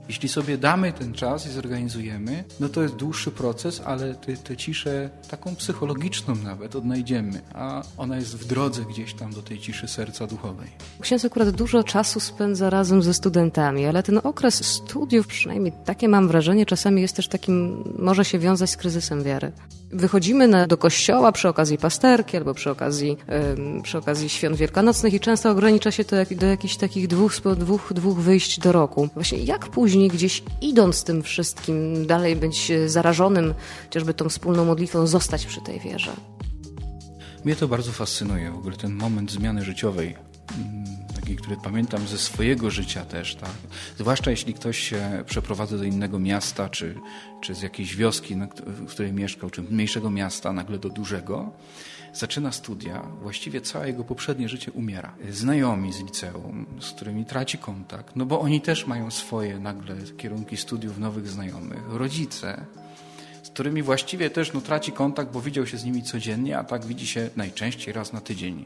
Jeśli 0.08 0.30
sobie 0.30 0.58
damy 0.58 0.94
ten 0.94 1.14
czas 1.14 1.48
i 1.48 1.50
zorganizujemy, 1.50 2.44
no 2.60 2.70
to 2.70 2.82
jest 2.82 2.96
dłuższy 2.96 3.32
proces, 3.32 3.82
ale 3.86 4.16
tę 4.44 4.58
ciszę, 4.58 5.10
taką 5.30 5.56
psychologiczną 5.56 6.36
nawet, 6.36 6.76
odnajdziemy, 6.76 7.42
a 7.54 7.84
ona 7.98 8.16
jest 8.16 8.38
w 8.38 8.46
drodze 8.46 8.82
gdzieś 8.86 9.14
tam 9.14 9.34
do 9.34 9.42
tej 9.42 9.60
ciszy 9.60 9.88
serca 9.88 10.28
duchowej. 10.28 10.68
Ksiądz 11.02 11.26
akurat 11.26 11.50
dużo 11.50 11.84
czasu 11.84 12.20
spędza 12.20 12.70
razem 12.70 13.04
ze 13.04 13.14
studentami, 13.14 13.86
ale 13.86 14.04
ten 14.04 14.20
okres 14.24 14.66
studiów, 14.66 15.28
przynajmniej 15.28 15.74
takie 15.86 16.08
mam 16.08 16.28
wrażenie, 16.28 16.66
czasami 16.66 17.02
jest 17.02 17.16
też 17.16 17.28
takim, 17.28 17.84
może 18.00 18.26
się 18.26 18.40
wiązać 18.40 18.70
z 18.70 18.78
kryzysem 18.78 19.24
wiary. 19.24 19.52
Wychodzimy 19.92 20.48
na, 20.48 20.68
do 20.68 20.78
kościoła 20.78 21.32
przy 21.32 21.50
okazji 21.50 21.78
pasterki 21.78 22.38
albo 22.38 22.54
przy 22.54 22.72
okazji, 22.72 23.18
ym, 23.58 23.82
przy 23.82 23.98
okazji 23.98 24.30
świąt 24.30 24.58
wielkanocnych 24.58 25.14
i 25.14 25.20
często 25.20 25.52
ogranicza 25.52 25.92
się 25.92 26.04
to 26.04 26.16
jak, 26.16 26.36
do 26.36 26.46
jakichś 26.46 26.76
takich 26.76 27.08
dwóch, 27.08 27.34
dwóch, 27.58 27.94
dwóch 27.94 28.20
wyjść 28.20 28.60
do 28.60 28.72
roku. 28.72 29.10
Właśnie 29.14 29.38
jak 29.38 29.68
później 29.68 30.10
gdzieś 30.10 30.44
idąc 30.62 31.04
tym 31.04 31.24
wszystkim 31.24 32.08
dalej 32.08 32.36
być 32.36 32.72
zarażonym 32.86 33.54
chociażby 33.84 34.14
tą 34.14 34.30
wspólną 34.30 34.66
modlitwą, 34.66 35.08
zostać 35.08 35.46
przy 35.46 35.62
tej 35.62 35.80
wierze? 35.80 36.12
Mnie 37.46 37.56
to 37.56 37.68
bardzo 37.68 37.92
fascynuje, 37.92 38.52
w 38.52 38.58
ogóle 38.58 38.76
ten 38.76 38.94
moment 38.94 39.32
zmiany 39.32 39.64
życiowej 39.64 40.16
taki, 41.28 41.38
który 41.38 41.58
pamiętam 41.64 42.08
ze 42.08 42.18
swojego 42.18 42.70
życia 42.70 43.06
też, 43.06 43.36
tak? 43.36 43.50
Zwłaszcza 44.00 44.32
jeśli 44.32 44.54
ktoś 44.54 44.80
się 44.80 45.24
przeprowadza 45.26 45.78
do 45.78 45.84
innego 45.84 46.20
miasta, 46.20 46.70
czy, 46.70 46.96
czy 47.42 47.56
z 47.56 47.62
jakiejś 47.62 47.96
wioski, 47.96 48.36
w 48.66 48.86
której 48.86 49.14
mieszkał, 49.14 49.50
czy 49.50 49.62
mniejszego 49.62 50.10
miasta, 50.10 50.54
nagle 50.54 50.80
do 50.80 50.90
dużego, 50.90 51.52
zaczyna 52.14 52.52
studia, 52.52 53.02
właściwie 53.22 53.62
całe 53.62 53.88
jego 53.88 54.04
poprzednie 54.04 54.50
życie 54.50 54.72
umiera. 54.72 55.16
Znajomi 55.30 55.94
z 55.94 56.00
liceum, 56.00 56.66
z 56.80 56.92
którymi 56.92 57.26
traci 57.26 57.58
kontakt, 57.58 58.16
no 58.16 58.26
bo 58.26 58.40
oni 58.40 58.62
też 58.62 58.88
mają 58.88 59.12
swoje 59.12 59.60
nagle 59.60 59.96
kierunki 60.18 60.58
studiów 60.58 60.98
nowych 60.98 61.28
znajomych, 61.28 61.82
rodzice, 61.90 62.66
którymi 63.58 63.84
właściwie 63.84 64.30
też 64.30 64.54
no, 64.54 64.62
traci 64.62 64.92
kontakt, 64.92 65.32
bo 65.32 65.42
widział 65.42 65.68
się 65.68 65.78
z 65.78 65.86
nimi 65.86 66.04
codziennie, 66.04 66.58
a 66.58 66.64
tak 66.64 66.86
widzi 66.86 67.08
się 67.08 67.30
najczęściej 67.36 67.94
raz 67.94 68.14
na 68.14 68.22
tydzień. 68.22 68.66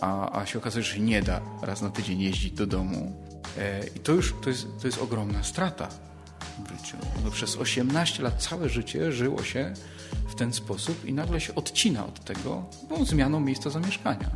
A, 0.00 0.40
a 0.40 0.46
się 0.46 0.58
okazuje, 0.58 0.84
że 0.84 0.98
nie 0.98 1.22
da 1.22 1.40
raz 1.62 1.82
na 1.82 1.90
tydzień 1.90 2.20
jeździć 2.20 2.52
do 2.52 2.66
domu. 2.66 3.12
E, 3.58 3.86
I 3.86 4.00
to 4.00 4.12
już 4.12 4.34
to 4.42 4.50
jest, 4.50 4.66
to 4.80 4.86
jest 4.88 4.98
ogromna 4.98 5.42
strata 5.42 5.88
w 6.64 6.70
życiu. 6.70 6.96
No, 7.24 7.30
przez 7.30 7.56
18 7.56 8.22
lat 8.22 8.42
całe 8.42 8.68
życie 8.68 9.12
żyło 9.12 9.42
się 9.42 9.74
w 10.28 10.34
ten 10.34 10.52
sposób 10.52 11.04
i 11.04 11.12
nagle 11.12 11.40
się 11.40 11.54
odcina 11.54 12.06
od 12.06 12.24
tego 12.24 12.64
no, 12.90 13.04
zmianą 13.04 13.40
miejsca 13.40 13.70
zamieszkania. 13.70 14.30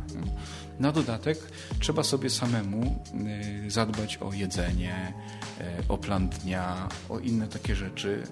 Na 0.79 0.91
dodatek 0.91 1.39
trzeba 1.79 2.03
sobie 2.03 2.29
samemu 2.29 3.03
y, 3.65 3.71
zadbać 3.71 4.17
o 4.17 4.33
jedzenie, 4.33 5.13
y, 5.61 5.87
o 5.87 5.97
plan 5.97 6.29
dnia, 6.29 6.87
o 7.09 7.19
inne 7.19 7.47
takie 7.47 7.75
rzeczy, 7.75 8.23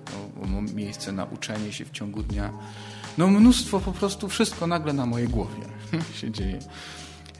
o, 0.41 0.43
o 0.43 0.61
miejsce 0.61 1.11
na 1.11 1.25
uczenie 1.25 1.73
się 1.73 1.85
w 1.85 1.91
ciągu 1.91 2.23
dnia. 2.23 2.53
No 3.17 3.27
mnóstwo 3.27 3.79
po 3.79 3.91
prostu, 3.91 4.29
wszystko 4.29 4.67
nagle 4.67 4.93
na 4.93 5.05
mojej 5.05 5.27
głowie 5.27 5.63
się 6.21 6.31
dzieje. 6.31 6.59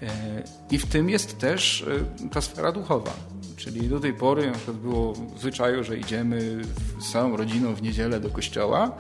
E, 0.02 0.44
I 0.72 0.78
w 0.78 0.86
tym 0.86 1.10
jest 1.10 1.40
też 1.40 1.82
y, 1.82 2.30
ta 2.32 2.42
sfera 2.42 2.72
duchowa. 2.72 3.14
Czyli 3.58 3.90
do 3.90 4.00
tej 4.00 4.14
pory 4.14 4.48
na 4.48 4.54
przykład 4.54 4.78
było 4.78 5.14
w 5.14 5.40
zwyczaju, 5.40 5.84
że 5.84 5.98
idziemy 5.98 6.62
z 7.00 7.12
całą 7.12 7.38
rodziną 7.38 7.76
w 7.76 7.82
niedzielę 7.82 8.20
do 8.20 8.30
kościoła, 8.30 8.98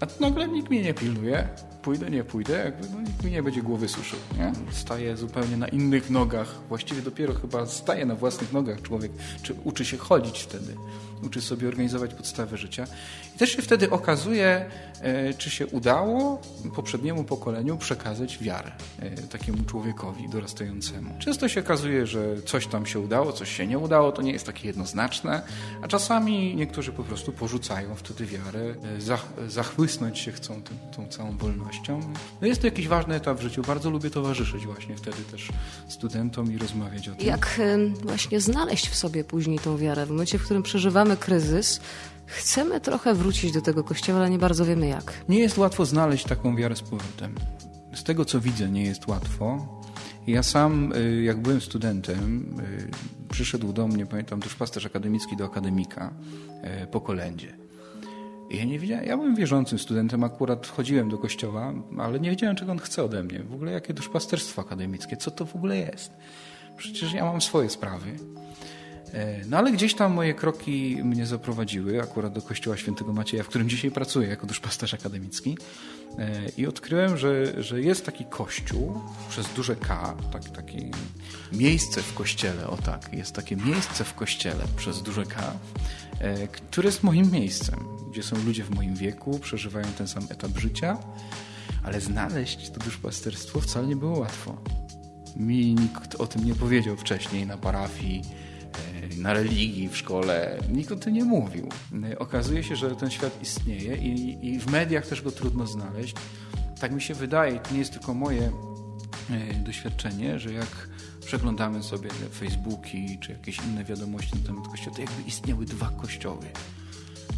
a 0.00 0.06
nagle 0.20 0.48
nikt 0.48 0.70
mnie 0.70 0.82
nie 0.82 0.94
pilnuje. 0.94 1.48
Pójdę, 1.88 2.10
nie 2.10 2.24
pójdę, 2.24 2.64
jakby 2.64 2.88
no, 2.94 3.00
nikt 3.00 3.24
mi 3.24 3.30
nie 3.30 3.42
będzie 3.42 3.62
głowy 3.62 3.88
suszył. 3.88 4.18
Nie? 4.38 4.52
Staję 4.72 5.16
zupełnie 5.16 5.56
na 5.56 5.68
innych 5.68 6.10
nogach. 6.10 6.54
Właściwie 6.68 7.02
dopiero 7.02 7.34
chyba 7.34 7.66
staje 7.66 8.06
na 8.06 8.14
własnych 8.14 8.52
nogach 8.52 8.82
człowiek, 8.82 9.12
czy 9.42 9.54
uczy 9.64 9.84
się 9.84 9.96
chodzić 9.96 10.38
wtedy 10.40 10.74
uczy 11.22 11.40
sobie 11.40 11.68
organizować 11.68 12.14
podstawy 12.14 12.56
życia. 12.56 12.86
I 13.34 13.38
też 13.38 13.50
się 13.50 13.62
wtedy 13.62 13.90
okazuje, 13.90 14.70
e, 15.00 15.34
czy 15.34 15.50
się 15.50 15.66
udało 15.66 16.42
poprzedniemu 16.76 17.24
pokoleniu 17.24 17.76
przekazać 17.76 18.38
wiarę 18.38 18.72
e, 18.98 19.10
takiemu 19.10 19.64
człowiekowi 19.64 20.28
dorastającemu. 20.28 21.14
Często 21.18 21.48
się 21.48 21.60
okazuje, 21.60 22.06
że 22.06 22.42
coś 22.42 22.66
tam 22.66 22.86
się 22.86 23.00
udało, 23.00 23.32
coś 23.32 23.56
się 23.56 23.66
nie 23.66 23.78
udało, 23.78 24.12
to 24.12 24.22
nie 24.22 24.32
jest 24.32 24.46
takie 24.46 24.66
jednoznaczne, 24.66 25.42
a 25.82 25.88
czasami 25.88 26.56
niektórzy 26.56 26.92
po 26.92 27.04
prostu 27.04 27.32
porzucają 27.32 27.94
wtedy 27.94 28.26
wiarę, 28.26 28.74
e, 29.38 29.50
zachłysnąć 29.50 30.18
się 30.18 30.32
chcą 30.32 30.62
tą, 30.62 30.70
tą 30.96 31.08
całą 31.08 31.36
wolnością. 31.36 31.77
No 32.40 32.46
jest 32.46 32.60
to 32.60 32.66
jakiś 32.66 32.88
ważny 32.88 33.14
etap 33.14 33.38
w 33.38 33.42
życiu. 33.42 33.62
Bardzo 33.62 33.90
lubię 33.90 34.10
towarzyszyć 34.10 34.66
właśnie 34.66 34.96
wtedy 34.96 35.16
też 35.30 35.48
studentom 35.88 36.52
i 36.52 36.58
rozmawiać 36.58 37.08
o 37.08 37.14
tym. 37.14 37.26
Jak 37.26 37.60
właśnie 38.02 38.40
znaleźć 38.40 38.88
w 38.88 38.96
sobie 38.96 39.24
później 39.24 39.58
tą 39.58 39.76
wiarę 39.76 40.06
w 40.06 40.10
momencie, 40.10 40.38
w 40.38 40.44
którym 40.44 40.62
przeżywamy 40.62 41.16
kryzys, 41.16 41.80
chcemy 42.26 42.80
trochę 42.80 43.14
wrócić 43.14 43.52
do 43.52 43.62
tego 43.62 43.84
kościoła, 43.84 44.18
ale 44.18 44.30
nie 44.30 44.38
bardzo 44.38 44.64
wiemy 44.64 44.88
jak. 44.88 45.12
Nie 45.28 45.38
jest 45.38 45.58
łatwo 45.58 45.86
znaleźć 45.86 46.24
taką 46.24 46.56
wiarę 46.56 46.76
z 46.76 46.82
powrotem. 46.82 47.34
Z 47.94 48.04
tego 48.04 48.24
co 48.24 48.40
widzę, 48.40 48.68
nie 48.68 48.84
jest 48.84 49.06
łatwo. 49.06 49.78
Ja 50.26 50.42
sam, 50.42 50.92
y, 50.92 51.22
jak 51.22 51.42
byłem 51.42 51.60
studentem, 51.60 52.54
y, 52.60 52.90
przyszedł 53.30 53.72
do 53.72 53.88
mnie, 53.88 54.06
pamiętam, 54.06 54.40
pasterz 54.58 54.86
akademicki 54.86 55.36
do 55.36 55.44
akademika 55.44 56.14
y, 56.84 56.86
po 56.86 57.00
kolędzie. 57.00 57.67
Ja 58.50 58.64
nie 58.64 58.78
wiedziałem, 58.78 59.04
ja 59.04 59.16
byłem 59.16 59.34
wierzącym 59.34 59.78
studentem, 59.78 60.24
akurat 60.24 60.66
chodziłem 60.66 61.08
do 61.08 61.18
kościoła, 61.18 61.74
ale 61.98 62.20
nie 62.20 62.30
wiedziałem, 62.30 62.56
czego 62.56 62.72
on 62.72 62.78
chce 62.78 63.04
ode 63.04 63.22
mnie. 63.22 63.42
W 63.42 63.54
ogóle 63.54 63.72
jakie 63.72 63.94
duszpasterstwo 63.94 64.62
akademickie, 64.62 65.16
co 65.16 65.30
to 65.30 65.46
w 65.46 65.56
ogóle 65.56 65.76
jest? 65.76 66.12
Przecież 66.76 67.12
ja 67.12 67.24
mam 67.24 67.40
swoje 67.40 67.70
sprawy. 67.70 68.16
E, 69.14 69.44
no 69.46 69.56
ale 69.56 69.72
gdzieś 69.72 69.94
tam 69.94 70.12
moje 70.12 70.34
kroki 70.34 70.98
mnie 71.04 71.26
zaprowadziły, 71.26 72.02
akurat 72.02 72.32
do 72.32 72.42
Kościoła 72.42 72.76
Świętego 72.76 73.12
Macieja, 73.12 73.42
w 73.42 73.48
którym 73.48 73.68
dzisiaj 73.68 73.90
pracuję 73.90 74.28
jako 74.28 74.46
duszpasterz 74.46 74.94
akademicki. 74.94 75.58
E, 76.18 76.30
I 76.56 76.66
odkryłem, 76.66 77.16
że, 77.16 77.62
że 77.62 77.80
jest 77.80 78.06
taki 78.06 78.24
kościół 78.24 79.00
przez 79.28 79.48
duże 79.54 79.76
K, 79.76 80.14
tak, 80.32 80.44
takie 80.44 80.90
miejsce 81.52 82.02
w 82.02 82.14
kościele, 82.14 82.66
o 82.66 82.76
tak, 82.76 83.12
jest 83.12 83.34
takie 83.34 83.56
miejsce 83.56 84.04
w 84.04 84.14
kościele 84.14 84.64
przez 84.76 85.02
duże 85.02 85.24
K, 85.24 85.52
e, 86.20 86.48
które 86.48 86.86
jest 86.88 87.02
moim 87.02 87.30
miejscem, 87.30 87.97
gdzie 88.18 88.28
są 88.28 88.44
ludzie 88.44 88.64
w 88.64 88.70
moim 88.70 88.94
wieku, 88.94 89.38
przeżywają 89.38 89.86
ten 89.86 90.08
sam 90.08 90.22
etap 90.30 90.58
życia, 90.58 90.98
ale 91.84 92.00
znaleźć 92.00 92.70
to 92.70 92.80
duszpasterstwo 92.80 93.60
wcale 93.60 93.86
nie 93.86 93.96
było 93.96 94.18
łatwo. 94.18 94.62
Mi 95.36 95.74
nikt 95.74 96.14
o 96.14 96.26
tym 96.26 96.44
nie 96.44 96.54
powiedział 96.54 96.96
wcześniej 96.96 97.46
na 97.46 97.56
parafii, 97.56 98.22
na 99.18 99.32
religii 99.32 99.88
w 99.88 99.96
szkole. 99.96 100.58
Nikt 100.72 100.92
o 100.92 100.96
tym 100.96 101.14
nie 101.14 101.24
mówił. 101.24 101.68
Okazuje 102.18 102.64
się, 102.64 102.76
że 102.76 102.96
ten 102.96 103.10
świat 103.10 103.42
istnieje 103.42 103.96
i, 103.96 104.46
i 104.46 104.58
w 104.58 104.70
mediach 104.70 105.06
też 105.06 105.22
go 105.22 105.30
trudno 105.30 105.66
znaleźć. 105.66 106.14
Tak 106.80 106.92
mi 106.92 107.02
się 107.02 107.14
wydaje, 107.14 107.60
to 107.60 107.72
nie 107.72 107.78
jest 107.78 107.92
tylko 107.92 108.14
moje 108.14 108.52
e, 109.30 109.54
doświadczenie, 109.54 110.38
że 110.38 110.52
jak 110.52 110.88
przeglądamy 111.26 111.82
sobie 111.82 112.10
Facebooki 112.10 113.18
czy 113.20 113.32
jakieś 113.32 113.58
inne 113.58 113.84
wiadomości 113.84 114.36
na 114.36 114.46
temat 114.46 114.68
Kościoła, 114.68 114.96
to 114.96 115.02
jakby 115.02 115.22
istniały 115.22 115.64
dwa 115.64 115.90
kościoły. 115.90 116.46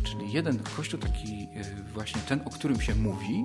Czyli 0.02 0.32
jeden 0.32 0.58
kościół 0.58 1.00
taki 1.00 1.48
e, 1.54 1.92
właśnie 1.94 2.20
ten, 2.20 2.40
o 2.44 2.50
którym 2.50 2.80
się 2.80 2.94
mówi, 2.94 3.44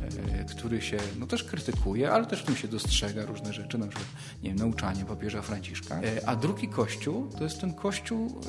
E, 0.00 0.44
który 0.44 0.82
się 0.82 0.96
no, 1.18 1.26
też 1.26 1.44
krytykuje, 1.44 2.10
ale 2.10 2.26
też 2.26 2.42
w 2.42 2.44
tym 2.44 2.56
się 2.56 2.68
dostrzega 2.68 3.26
różne 3.26 3.52
rzeczy, 3.52 3.78
na 3.78 3.86
przykład 3.86 4.08
nie 4.42 4.50
wiem, 4.50 4.58
nauczanie 4.58 5.04
papieża 5.04 5.42
Franciszka. 5.42 6.00
E, 6.02 6.28
a 6.28 6.36
drugi 6.36 6.68
kościół 6.68 7.28
to 7.38 7.44
jest 7.44 7.60
ten 7.60 7.74
kościół 7.74 8.40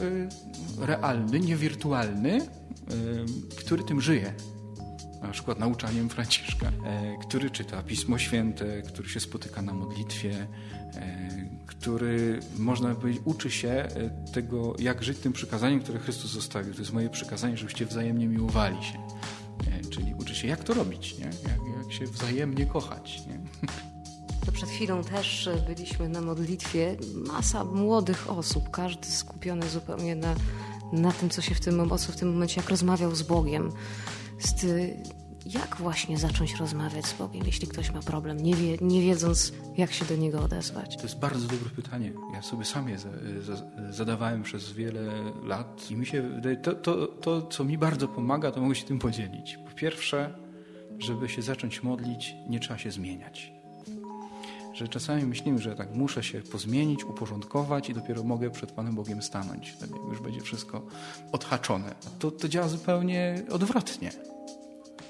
realny, 0.80 1.40
niewirtualny, 1.40 2.48
który 3.58 3.84
tym 3.84 4.02
żyje 4.02 4.34
na 5.22 5.32
przykład 5.32 5.60
nauczaniem 5.60 6.10
Franciszka, 6.10 6.72
który 7.22 7.50
czyta 7.50 7.84
Pismo 7.84 8.18
Święte, 8.18 8.82
który 8.82 9.10
się 9.10 9.20
spotyka 9.20 9.62
na 9.62 9.74
modlitwie, 9.74 10.48
który, 11.66 12.40
można 12.58 12.96
powiedzieć, 12.96 13.22
uczy 13.26 13.52
się 13.52 13.88
tego, 14.34 14.76
jak 14.80 15.04
żyć 15.04 15.20
tym 15.20 15.34
przykazaniem, 15.34 15.80
które 15.80 16.00
Chrystus 16.00 16.32
zostawił. 16.32 16.74
To 16.74 16.80
jest 16.80 16.94
moje 16.94 17.10
przykazanie, 17.10 17.58
żebyście 17.58 17.86
wzajemnie 17.86 18.28
miłowali 18.28 18.84
się 18.84 19.00
czyli 19.90 20.14
uczy 20.14 20.36
się, 20.36 20.48
jak 20.48 20.64
to 20.64 20.74
robić, 20.74 21.18
nie? 21.18 21.26
Jak, 21.26 21.78
jak 21.84 21.94
się 21.94 22.06
wzajemnie 22.06 22.66
kochać. 22.66 23.22
Nie? 23.28 23.40
To 24.46 24.52
przed 24.52 24.70
chwilą 24.70 25.04
też 25.04 25.50
byliśmy 25.68 26.10
na 26.10 26.22
modlitwie. 26.22 26.98
Masa 27.28 27.64
młodych 27.64 28.30
osób, 28.30 28.70
każdy 28.70 29.08
skupiony 29.08 29.70
zupełnie 29.70 30.16
na, 30.16 30.36
na 30.94 31.12
tym, 31.12 31.30
co 31.30 31.42
się 31.42 31.56
w 31.56 31.60
tym, 31.60 31.90
co 31.90 32.12
w 32.12 32.16
tym 32.16 32.34
momencie, 32.34 32.62
jak 32.62 32.70
rozmawiał 32.70 33.16
z 33.16 33.22
Bogiem. 33.22 33.72
Z, 34.40 34.66
jak 35.46 35.76
właśnie 35.76 36.18
zacząć 36.18 36.56
rozmawiać 36.56 37.06
z 37.06 37.14
Bogiem, 37.14 37.44
jeśli 37.46 37.68
ktoś 37.68 37.92
ma 37.92 38.02
problem, 38.02 38.38
nie, 38.38 38.56
wie, 38.56 38.78
nie 38.82 39.02
wiedząc, 39.02 39.54
jak 39.78 39.92
się 39.92 40.06
do 40.06 40.16
niego 40.16 40.42
odezwać? 40.42 40.98
To 40.98 41.04
jest 41.04 41.20
bardzo 41.20 41.48
dobre 41.48 41.70
pytanie. 41.76 42.12
Ja 42.34 42.42
sobie 42.42 42.66
sam 42.66 42.90
je 42.90 42.98
zadawałem 43.90 44.44
przez 44.44 44.72
wiele 44.72 45.02
lat 45.44 45.92
i 45.92 45.96
mi 45.96 46.06
się 46.06 46.22
wydaje, 46.22 46.58
to, 46.58 46.74
to, 46.74 47.08
to, 47.08 47.42
co 47.42 47.64
mi 47.64 47.78
bardzo 47.78 48.08
pomaga, 48.08 48.52
to 48.52 48.62
mogę 48.62 48.76
się 48.76 48.86
tym 48.86 49.00
podzielić. 49.00 49.58
Po 49.58 49.76
pierwsze, 49.76 50.38
żeby 51.00 51.30
się 51.30 51.42
zacząć 51.42 51.84
modlić, 51.84 52.34
nie 52.50 52.60
trzeba 52.60 52.80
się 52.80 52.92
zmieniać. 52.92 53.59
Że 54.80 54.88
czasami 54.88 55.26
myślimy, 55.26 55.60
że 55.60 55.76
tak 55.76 55.96
muszę 55.96 56.24
się 56.24 56.42
pozmienić, 56.42 57.04
uporządkować 57.04 57.90
i 57.90 57.94
dopiero 57.94 58.24
mogę 58.24 58.50
przed 58.50 58.72
Panem 58.72 58.96
Bogiem 58.96 59.22
stanąć. 59.22 59.70
Wtedy 59.70 59.94
już 60.10 60.22
będzie 60.22 60.42
wszystko 60.42 60.82
odhaczone. 61.32 61.96
To, 62.20 62.32
to 62.32 62.48
działa 62.48 62.68
zupełnie 62.68 63.44
odwrotnie. 63.52 64.12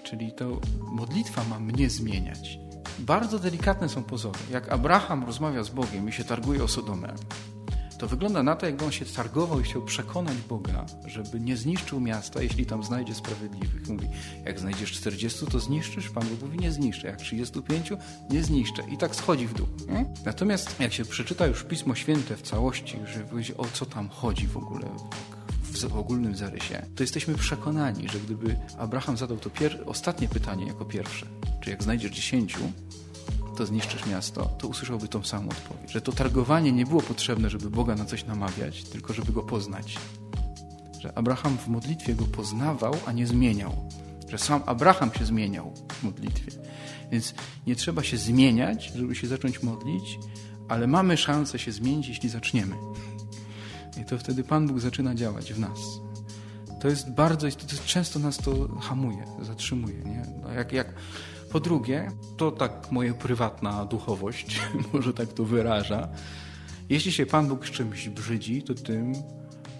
Czyli 0.03 0.31
to 0.31 0.61
modlitwa 0.91 1.43
ma 1.43 1.59
mnie 1.59 1.89
zmieniać. 1.89 2.59
Bardzo 2.99 3.39
delikatne 3.39 3.89
są 3.89 4.03
pozory. 4.03 4.39
Jak 4.51 4.69
Abraham 4.69 5.23
rozmawia 5.23 5.63
z 5.63 5.69
Bogiem 5.69 6.09
i 6.09 6.11
się 6.11 6.23
targuje 6.23 6.63
o 6.63 6.67
Sodomę, 6.67 7.13
to 7.99 8.07
wygląda 8.07 8.43
na 8.43 8.55
to, 8.55 8.65
jakby 8.65 8.85
on 8.85 8.91
się 8.91 9.05
targował 9.05 9.59
i 9.59 9.63
chciał 9.63 9.81
przekonać 9.81 10.37
Boga, 10.49 10.85
żeby 11.05 11.39
nie 11.39 11.57
zniszczył 11.57 11.99
miasta, 11.99 12.41
jeśli 12.41 12.65
tam 12.65 12.83
znajdzie 12.83 13.15
sprawiedliwych. 13.15 13.87
Mówi, 13.89 14.07
jak 14.45 14.59
znajdziesz 14.59 14.91
40, 14.91 15.45
to 15.45 15.59
zniszczysz? 15.59 16.09
Pan 16.09 16.27
Bóg 16.27 16.41
mówi, 16.41 16.59
nie 16.59 16.71
zniszczę. 16.71 17.07
Jak 17.07 17.17
35, 17.17 17.89
nie 18.29 18.43
zniszczę. 18.43 18.83
I 18.91 18.97
tak 18.97 19.15
schodzi 19.15 19.47
w 19.47 19.53
dół. 19.53 19.67
Nie? 19.87 20.05
Natomiast 20.25 20.79
jak 20.79 20.93
się 20.93 21.05
przeczyta 21.05 21.47
już 21.47 21.63
Pismo 21.63 21.95
Święte 21.95 22.35
w 22.35 22.41
całości, 22.41 22.99
żeby 23.13 23.25
powiedzieć, 23.25 23.55
o 23.57 23.65
co 23.73 23.85
tam 23.85 24.09
chodzi 24.09 24.47
w 24.47 24.57
ogóle, 24.57 24.85
w 25.89 25.97
ogólnym 25.97 26.35
zarysie, 26.35 26.85
to 26.95 27.03
jesteśmy 27.03 27.35
przekonani, 27.35 28.09
że 28.09 28.19
gdyby 28.19 28.57
Abraham 28.77 29.17
zadał 29.17 29.37
to 29.37 29.49
ostatnie 29.85 30.27
pytanie 30.27 30.65
jako 30.65 30.85
pierwsze, 30.85 31.25
czy 31.61 31.69
jak 31.69 31.83
znajdziesz 31.83 32.11
dziesięciu, 32.11 32.59
to 33.59 33.65
zniszczysz 33.65 34.05
miasto, 34.05 34.45
to 34.45 34.67
usłyszałby 34.67 35.07
tą 35.07 35.23
samą 35.23 35.49
odpowiedź. 35.49 35.91
Że 35.91 36.01
to 36.01 36.11
targowanie 36.11 36.71
nie 36.71 36.85
było 36.85 37.01
potrzebne, 37.01 37.49
żeby 37.49 37.69
Boga 37.69 37.95
na 37.95 38.05
coś 38.05 38.25
namawiać, 38.25 38.83
tylko 38.83 39.13
żeby 39.13 39.31
go 39.31 39.43
poznać. 39.43 39.97
Że 40.99 41.17
Abraham 41.17 41.57
w 41.57 41.67
modlitwie 41.67 42.15
go 42.15 42.25
poznawał, 42.25 42.95
a 43.05 43.11
nie 43.11 43.27
zmieniał. 43.27 43.75
Że 44.29 44.37
sam 44.37 44.63
Abraham 44.65 45.13
się 45.13 45.25
zmieniał 45.25 45.73
w 45.91 46.03
modlitwie. 46.03 46.51
Więc 47.11 47.33
nie 47.67 47.75
trzeba 47.75 48.03
się 48.03 48.17
zmieniać, 48.17 48.91
żeby 48.95 49.15
się 49.15 49.27
zacząć 49.27 49.63
modlić, 49.63 50.19
ale 50.69 50.87
mamy 50.87 51.17
szansę 51.17 51.59
się 51.59 51.71
zmienić, 51.71 52.07
jeśli 52.07 52.29
zaczniemy. 52.29 52.75
I 54.01 54.05
to 54.05 54.17
wtedy 54.17 54.43
Pan 54.43 54.67
Bóg 54.67 54.79
zaczyna 54.79 55.15
działać 55.15 55.53
w 55.53 55.59
nas. 55.59 55.79
To 56.81 56.87
jest 56.87 57.11
bardzo, 57.11 57.51
to 57.51 57.83
często 57.85 58.19
nas 58.19 58.37
to 58.37 58.67
hamuje, 58.81 59.25
zatrzymuje. 59.41 59.97
Nie? 60.03 60.23
No 60.41 60.51
jak, 60.51 60.73
jak, 60.73 60.93
po 61.51 61.59
drugie, 61.59 62.11
to 62.37 62.51
tak 62.51 62.91
moja 62.91 63.13
prywatna 63.13 63.85
duchowość, 63.85 64.61
może 64.93 65.13
tak 65.13 65.33
to 65.33 65.43
wyraża, 65.43 66.07
jeśli 66.89 67.11
się 67.11 67.25
Pan 67.25 67.47
Bóg 67.47 67.67
z 67.67 67.71
czymś 67.71 68.09
brzydzi, 68.09 68.63
to 68.63 68.73
tym, 68.73 69.13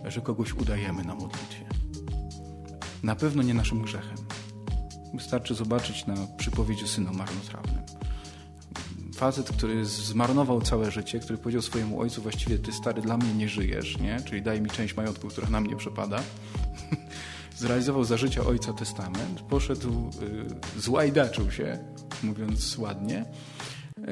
że 0.06 0.22
kogoś 0.22 0.54
udajemy 0.54 1.04
na 1.04 1.16
modlitwie. 1.16 1.66
Na 3.04 3.16
pewno 3.16 3.44
nie 3.44 3.54
naszym 3.54 3.82
grzechem. 3.82 4.18
Wystarczy 5.14 5.56
zobaczyć 5.56 6.06
na 6.06 6.16
przypowiedzi 6.38 6.88
synu 6.88 7.14
marnotrawnym. 7.14 7.84
Facet, 9.16 9.52
który 9.52 9.86
zmarnował 9.86 10.62
całe 10.62 10.92
życie, 10.92 11.20
który 11.20 11.38
powiedział 11.38 11.62
swojemu 11.62 12.02
ojcu 12.02 12.22
właściwie 12.22 12.58
ty 12.60 12.74
stary 12.74 13.02
dla 13.02 13.18
mnie 13.18 13.34
nie 13.34 13.50
żyjesz, 13.50 13.98
nie? 13.98 14.22
czyli 14.26 14.42
daj 14.42 14.62
mi 14.62 14.70
część 14.70 14.96
majątku, 14.96 15.28
która 15.28 15.50
na 15.50 15.62
mnie 15.62 15.76
przepada. 15.76 16.20
Zrealizował 17.60 18.04
za 18.04 18.18
życia 18.18 18.44
ojca 18.44 18.74
testament, 18.74 19.42
poszedł, 19.42 20.10
y, 20.78 20.82
złajdaczył 20.82 21.52
się, 21.52 21.80
mówiąc 22.24 22.78
ładnie. 22.78 23.26
Y, 23.98 24.04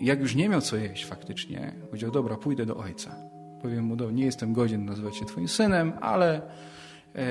jak 0.00 0.20
już 0.20 0.34
nie 0.34 0.48
miał 0.48 0.60
co 0.60 0.76
jeść 0.76 1.06
faktycznie, 1.06 1.74
powiedział, 1.86 2.10
dobra, 2.10 2.36
pójdę 2.36 2.66
do 2.66 2.76
ojca. 2.76 3.16
Powiem 3.62 3.84
mu, 3.84 4.10
nie 4.10 4.24
jestem 4.24 4.52
godzien 4.52 4.84
nazywać 4.84 5.16
się 5.16 5.24
twoim 5.24 5.48
synem, 5.48 5.92
ale 6.00 6.36
e, 6.36 7.22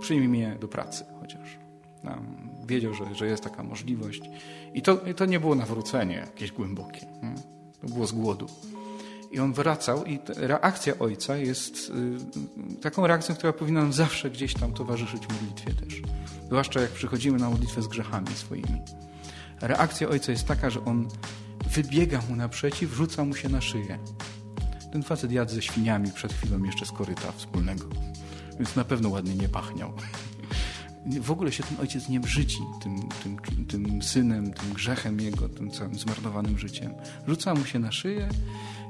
przyjmij 0.00 0.28
mnie 0.28 0.56
do 0.60 0.68
pracy 0.68 1.04
chociaż. 1.20 1.58
No, 2.02 2.18
wiedział, 2.66 2.94
że, 2.94 3.14
że 3.14 3.26
jest 3.26 3.44
taka 3.44 3.62
możliwość. 3.62 4.22
I 4.74 4.82
to, 4.82 4.96
to 4.96 5.26
nie 5.26 5.40
było 5.40 5.54
nawrócenie 5.54 6.16
jakieś 6.16 6.52
głębokie. 6.52 7.06
Nie? 7.22 7.34
To 7.80 7.86
było 7.94 8.06
z 8.06 8.12
głodu. 8.12 8.46
I 9.34 9.40
on 9.40 9.52
wracał 9.52 10.04
i 10.04 10.18
reakcja 10.36 10.98
ojca 10.98 11.36
jest 11.36 11.92
y, 12.74 12.80
taką 12.80 13.06
reakcją, 13.06 13.34
która 13.34 13.52
powinna 13.52 13.82
nam 13.82 13.92
zawsze 13.92 14.30
gdzieś 14.30 14.54
tam 14.54 14.72
towarzyszyć 14.72 15.22
modlitwie 15.28 15.74
też. 15.74 16.02
Zwłaszcza 16.46 16.80
jak 16.80 16.90
przychodzimy 16.90 17.38
na 17.38 17.50
modlitwę 17.50 17.82
z 17.82 17.86
grzechami 17.86 18.28
swoimi. 18.34 18.82
Reakcja 19.60 20.08
ojca 20.08 20.32
jest 20.32 20.46
taka, 20.46 20.70
że 20.70 20.84
on 20.84 21.08
wybiega 21.70 22.20
mu 22.28 22.36
naprzeciw, 22.36 22.94
rzuca 22.94 23.24
mu 23.24 23.34
się 23.34 23.48
na 23.48 23.60
szyję. 23.60 23.98
Ten 24.92 25.02
facet 25.02 25.32
jadł 25.32 25.52
ze 25.52 25.62
świniami 25.62 26.12
przed 26.12 26.32
chwilą 26.32 26.62
jeszcze 26.62 26.86
z 26.86 26.92
koryta 26.92 27.32
wspólnego, 27.32 27.84
więc 28.58 28.76
na 28.76 28.84
pewno 28.84 29.08
ładnie 29.08 29.34
nie 29.34 29.48
pachniał. 29.48 29.92
W 31.20 31.30
ogóle 31.30 31.52
się 31.52 31.62
ten 31.62 31.80
ojciec 31.80 32.08
nie 32.08 32.20
brzydzi 32.20 32.60
tym, 32.82 33.08
tym, 33.22 33.66
tym 33.66 34.02
synem, 34.02 34.52
tym 34.52 34.72
grzechem 34.72 35.20
jego, 35.20 35.48
tym 35.48 35.70
całym 35.70 35.94
zmarnowanym 35.94 36.58
życiem. 36.58 36.94
Rzuca 37.26 37.54
mu 37.54 37.64
się 37.64 37.78
na 37.78 37.92
szyję 37.92 38.28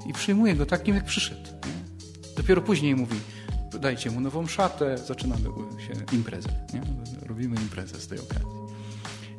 i 0.07 0.13
przyjmuje 0.13 0.55
go 0.55 0.67
takim, 0.67 0.95
jak 0.95 1.05
przyszedł. 1.05 1.51
Dopiero 2.37 2.63
później 2.63 2.97
mówi, 2.97 3.17
dajcie 3.81 4.11
mu 4.11 4.21
nową 4.21 4.47
szatę, 4.47 4.99
zaczynamy 4.99 5.43
się 5.87 6.17
imprezę. 6.17 6.49
Nie? 6.75 6.83
Robimy 7.29 7.57
imprezę 7.57 8.01
z 8.01 8.09
tej 8.09 8.19
okazji. 8.19 8.65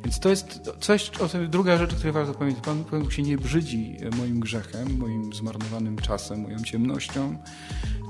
Więc 0.04 0.20
to 0.20 0.30
jest 0.30 0.60
coś, 0.80 1.10
o 1.10 1.48
druga 1.48 1.78
rzecz, 1.78 1.94
której 1.94 2.12
warto 2.12 2.34
pamiętać. 2.34 2.64
Pan, 2.64 2.84
Pan 2.84 3.02
Bóg 3.02 3.12
się 3.12 3.22
nie 3.22 3.38
brzydzi 3.38 3.96
moim 4.16 4.40
grzechem, 4.40 4.98
moim 4.98 5.32
zmarnowanym 5.32 5.96
czasem, 5.96 6.40
moją 6.40 6.58
ciemnością, 6.58 7.38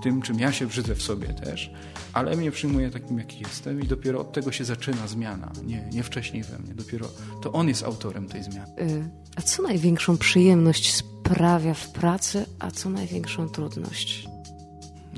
tym, 0.02 0.22
czym 0.22 0.40
ja 0.40 0.52
się 0.52 0.66
brzydzę 0.66 0.94
w 0.94 1.02
sobie 1.02 1.28
też, 1.28 1.70
ale 2.12 2.36
mnie 2.36 2.50
przyjmuje 2.50 2.90
takim, 2.90 3.18
jaki 3.18 3.40
jestem 3.40 3.80
i 3.80 3.86
dopiero 3.86 4.20
od 4.20 4.32
tego 4.32 4.52
się 4.52 4.64
zaczyna 4.64 5.06
zmiana, 5.06 5.52
nie, 5.64 5.88
nie 5.92 6.02
wcześniej 6.02 6.42
we 6.42 6.58
mnie. 6.58 6.75
Dopiero 6.75 7.08
to 7.42 7.52
On 7.52 7.68
jest 7.68 7.82
autorem 7.82 8.28
tej 8.28 8.42
zmiany. 8.42 8.72
Y, 8.80 9.08
a 9.36 9.42
co 9.42 9.62
największą 9.62 10.18
przyjemność 10.18 11.04
sprawia 11.26 11.75
w 11.75 11.88
pracy, 11.88 12.47
a 12.59 12.71
co 12.71 12.90
największą 12.90 13.49
trudność? 13.49 14.28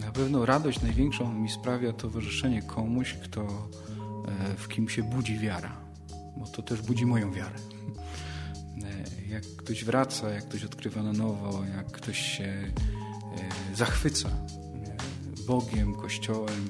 Na 0.01 0.13
pewno 0.13 0.47
radość 0.47 0.83
największą 0.83 1.33
mi 1.33 1.51
sprawia 1.51 1.93
towarzyszenie 1.93 2.63
komuś, 2.63 3.15
kto 3.15 3.41
e, 3.41 4.55
w 4.57 4.69
kim 4.69 4.89
się 4.89 5.03
budzi 5.03 5.39
wiara 5.39 5.89
bo 6.39 6.47
to 6.47 6.63
też 6.63 6.83
budzi 6.83 7.07
moją 7.07 7.33
wiarę. 7.33 7.59
E, 8.79 9.29
jak 9.29 9.43
ktoś 9.57 9.85
wraca, 9.85 10.31
jak 10.31 10.45
ktoś 10.45 10.65
odkrywa 10.65 11.03
na 11.03 11.13
nowo, 11.13 11.65
jak 11.77 11.87
ktoś 11.87 12.19
się 12.19 12.45
e, 12.45 12.73
zachwyca 13.77 14.29
Bogiem, 15.47 15.95
Kościołem, 15.95 16.69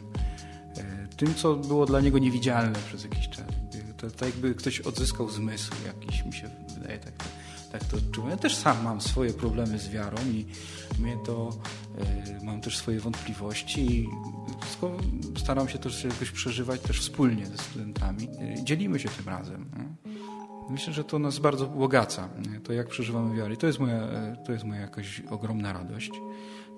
tym, 1.16 1.34
co 1.34 1.54
było 1.54 1.86
dla 1.86 2.00
niego 2.00 2.18
niewidzialne 2.18 2.78
przez 2.86 3.04
jakiś 3.04 3.28
czas. 3.28 3.46
To, 3.96 4.10
to 4.10 4.26
jakby 4.26 4.54
ktoś 4.54 4.80
odzyskał 4.80 5.30
zmysł 5.30 5.72
jakiś, 5.86 6.24
mi 6.24 6.32
się 6.32 6.50
wydaje, 6.74 6.98
tak, 6.98 7.14
tak 7.72 7.84
to 7.84 7.96
odczuwam. 7.96 8.30
Ja 8.30 8.36
też 8.36 8.56
sam 8.56 8.84
mam 8.84 9.00
swoje 9.00 9.32
problemy 9.32 9.78
z 9.78 9.88
wiarą 9.88 10.16
i 10.32 10.46
mnie 10.98 11.16
to, 11.26 11.50
mam 12.42 12.60
też 12.60 12.78
swoje 12.78 13.00
wątpliwości 13.00 13.80
i 13.80 14.08
staram 15.38 15.68
się 15.68 15.78
też 15.78 16.04
jakoś 16.04 16.30
przeżywać 16.30 16.80
też 16.80 17.00
wspólnie 17.00 17.46
ze 17.46 17.58
studentami. 17.58 18.28
Dzielimy 18.64 18.98
się 18.98 19.08
tym 19.08 19.28
razem. 19.28 19.70
Myślę, 20.68 20.92
że 20.92 21.04
to 21.04 21.18
nas 21.18 21.38
bardzo 21.38 21.66
bogaca, 21.66 22.28
to 22.64 22.72
jak 22.72 22.88
przeżywamy 22.88 23.36
wiarę. 23.36 23.54
I 23.54 23.56
to 23.56 23.66
jest 23.66 23.78
moja, 23.78 24.08
to 24.46 24.52
jest 24.52 24.64
moja 24.64 24.80
jakaś 24.80 25.22
ogromna 25.30 25.72
radość. 25.72 26.10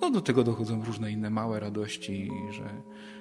No 0.00 0.10
do 0.10 0.20
tego 0.20 0.44
dochodzą 0.44 0.84
różne 0.84 1.10
inne 1.10 1.30
małe 1.30 1.60
radości, 1.60 2.30
że, 2.50 2.70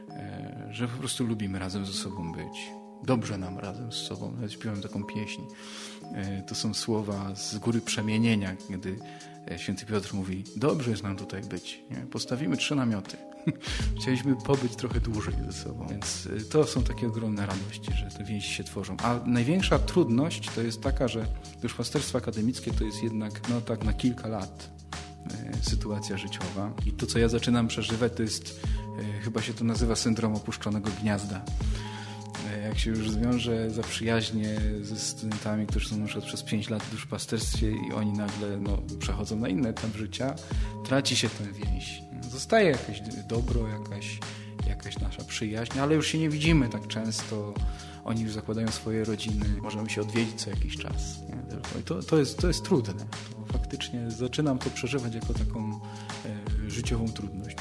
e, 0.09 0.67
że 0.71 0.87
po 0.87 0.97
prostu 0.97 1.25
lubimy 1.25 1.59
razem 1.59 1.85
ze 1.85 1.93
sobą 1.93 2.31
być. 2.31 2.71
Dobrze 3.03 3.37
nam 3.37 3.59
razem 3.59 3.91
z 3.91 3.95
sobą. 3.95 4.31
Nawet 4.31 4.53
śpiewam 4.53 4.81
taką 4.81 5.03
pieśń. 5.03 5.41
E, 6.13 6.43
to 6.43 6.55
są 6.55 6.73
słowa 6.73 7.35
z 7.35 7.57
góry 7.57 7.81
przemienienia, 7.81 8.55
kiedy 8.67 8.99
e, 9.51 9.59
święty 9.59 9.85
Piotr 9.85 10.13
mówi, 10.13 10.43
dobrze 10.55 10.91
jest 10.91 11.03
nam 11.03 11.15
tutaj 11.15 11.41
być. 11.41 11.81
Nie? 11.91 11.97
Postawimy 11.97 12.57
trzy 12.57 12.75
namioty. 12.75 13.17
Chcieliśmy 14.01 14.35
pobyć 14.35 14.75
trochę 14.75 14.99
dłużej 14.99 15.33
ze 15.45 15.53
sobą, 15.53 15.87
więc 15.89 16.25
y, 16.25 16.45
to 16.49 16.65
są 16.65 16.83
takie 16.83 17.07
ogromne 17.07 17.45
radości, 17.45 17.93
że 17.93 18.17
te 18.17 18.23
więzi 18.23 18.47
się 18.47 18.63
tworzą. 18.63 18.97
A 19.03 19.19
największa 19.25 19.79
trudność 19.79 20.49
to 20.49 20.61
jest 20.61 20.81
taka, 20.81 21.07
że 21.07 21.25
duszpasterstwo 21.61 22.17
akademickie 22.17 22.71
to 22.71 22.83
jest 22.83 23.03
jednak 23.03 23.49
no 23.49 23.61
tak 23.61 23.83
na 23.83 23.93
kilka 23.93 24.27
lat 24.27 24.69
sytuacja 25.61 26.17
życiowa. 26.17 26.73
I 26.85 26.91
to, 26.91 27.05
co 27.05 27.19
ja 27.19 27.27
zaczynam 27.27 27.67
przeżywać, 27.67 28.13
to 28.13 28.21
jest, 28.21 28.61
chyba 29.23 29.41
się 29.41 29.53
to 29.53 29.63
nazywa 29.63 29.95
syndrom 29.95 30.35
opuszczonego 30.35 30.89
gniazda 31.01 31.41
jak 32.57 32.79
się 32.79 32.89
już 32.89 33.11
zwiąże 33.11 33.71
zaprzyjaźnie 33.71 34.61
ze 34.81 34.95
studentami, 34.95 35.67
którzy 35.67 35.89
są 35.89 35.97
na 35.97 36.05
przykład 36.05 36.25
przez 36.25 36.43
5 36.43 36.69
lat 36.69 36.83
w 36.83 36.91
duszpasterstwie 36.91 37.71
i 37.71 37.93
oni 37.93 38.11
nagle 38.11 38.57
no, 38.57 38.77
przechodzą 38.99 39.35
na 39.35 39.47
inny 39.47 39.69
etap 39.69 39.95
życia, 39.95 40.35
traci 40.85 41.15
się 41.15 41.29
tę 41.29 41.43
więź. 41.43 42.01
Zostaje 42.31 42.69
jakieś 42.69 43.01
dobro, 43.27 43.67
jakaś, 43.67 44.19
jakaś 44.67 44.99
nasza 44.99 45.23
przyjaźń, 45.23 45.79
ale 45.79 45.95
już 45.95 46.07
się 46.07 46.19
nie 46.19 46.29
widzimy 46.29 46.69
tak 46.69 46.87
często. 46.87 47.53
Oni 48.03 48.21
już 48.21 48.31
zakładają 48.33 48.67
swoje 48.67 49.03
rodziny, 49.03 49.45
możemy 49.61 49.89
się 49.89 50.01
odwiedzić 50.01 50.41
co 50.41 50.49
jakiś 50.49 50.77
czas. 50.77 51.19
To, 51.85 52.03
to, 52.03 52.17
jest, 52.17 52.37
to 52.37 52.47
jest 52.47 52.63
trudne. 52.63 53.05
Faktycznie 53.53 54.11
zaczynam 54.11 54.59
to 54.59 54.69
przeżywać 54.69 55.15
jako 55.15 55.33
taką 55.33 55.79
e, 56.25 56.69
życiową 56.69 57.07
trudność 57.07 57.55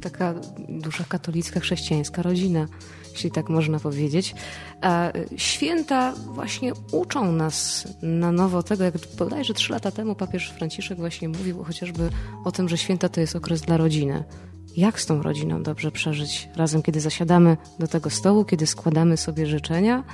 taka 0.00 0.34
dusza 0.68 1.04
katolicka, 1.04 1.60
chrześcijańska 1.60 2.22
rodzina, 2.22 2.66
jeśli 3.12 3.30
tak 3.30 3.48
można 3.48 3.80
powiedzieć. 3.80 4.34
A 4.80 5.12
święta 5.36 6.14
właśnie 6.34 6.72
uczą 6.92 7.32
nas 7.32 7.88
na 8.02 8.32
nowo 8.32 8.62
tego, 8.62 8.84
jak 8.84 8.94
bodajże 9.18 9.54
trzy 9.54 9.72
lata 9.72 9.90
temu 9.90 10.14
papież 10.14 10.50
Franciszek 10.50 10.98
właśnie 10.98 11.28
mówił 11.28 11.64
chociażby 11.64 12.10
o 12.44 12.52
tym, 12.52 12.68
że 12.68 12.78
święta 12.78 13.08
to 13.08 13.20
jest 13.20 13.36
okres 13.36 13.60
dla 13.60 13.76
rodziny. 13.76 14.24
Jak 14.76 15.00
z 15.00 15.06
tą 15.06 15.22
rodziną 15.22 15.62
dobrze 15.62 15.90
przeżyć 15.90 16.48
razem, 16.56 16.82
kiedy 16.82 17.00
zasiadamy 17.00 17.56
do 17.78 17.86
tego 17.86 18.10
stołu, 18.10 18.44
kiedy 18.44 18.66
składamy 18.66 19.16
sobie 19.16 19.46
życzenia? 19.46 20.04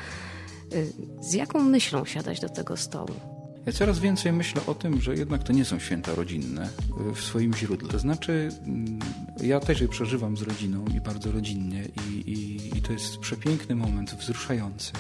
Z 1.21 1.33
jaką 1.35 1.61
myślą 1.63 2.05
siadać 2.05 2.41
do 2.41 2.49
tego 2.49 2.77
stołu? 2.77 3.34
Ja 3.67 3.73
coraz 3.73 3.99
więcej 3.99 4.33
myślę 4.33 4.63
o 4.67 4.75
tym, 4.75 5.01
że 5.01 5.15
jednak 5.15 5.43
to 5.43 5.53
nie 5.53 5.65
są 5.65 5.79
święta 5.79 6.15
rodzinne 6.15 6.69
w 7.15 7.21
swoim 7.21 7.55
źródle. 7.55 7.89
To 7.89 7.99
znaczy, 7.99 8.49
mm, 8.67 8.99
ja 9.43 9.61
też 9.61 9.81
je 9.81 9.89
przeżywam 9.89 10.37
z 10.37 10.43
rodziną 10.43 10.85
i 10.97 11.01
bardzo 11.01 11.33
rodzinnie 11.33 11.85
i, 12.09 12.31
i, 12.31 12.79
i 12.79 12.83
to 12.83 12.93
jest 12.93 13.19
przepiękny 13.19 13.75
moment, 13.75 14.15
wzruszający. 14.15 14.93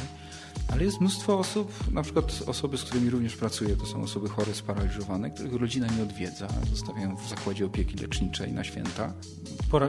Ale 0.72 0.84
jest 0.84 1.00
mnóstwo 1.00 1.38
osób, 1.38 1.92
na 1.92 2.02
przykład 2.02 2.42
osoby, 2.46 2.78
z 2.78 2.84
którymi 2.84 3.10
również 3.10 3.36
pracuję, 3.36 3.76
to 3.76 3.86
są 3.86 4.02
osoby 4.02 4.28
chore, 4.28 4.54
sparaliżowane, 4.54 5.30
których 5.30 5.54
rodzina 5.54 5.86
nie 5.86 6.02
odwiedza, 6.02 6.48
zostawiają 6.70 7.16
w 7.16 7.28
zakładzie 7.28 7.66
opieki 7.66 7.96
leczniczej 7.96 8.52
na 8.52 8.64
święta. 8.64 9.12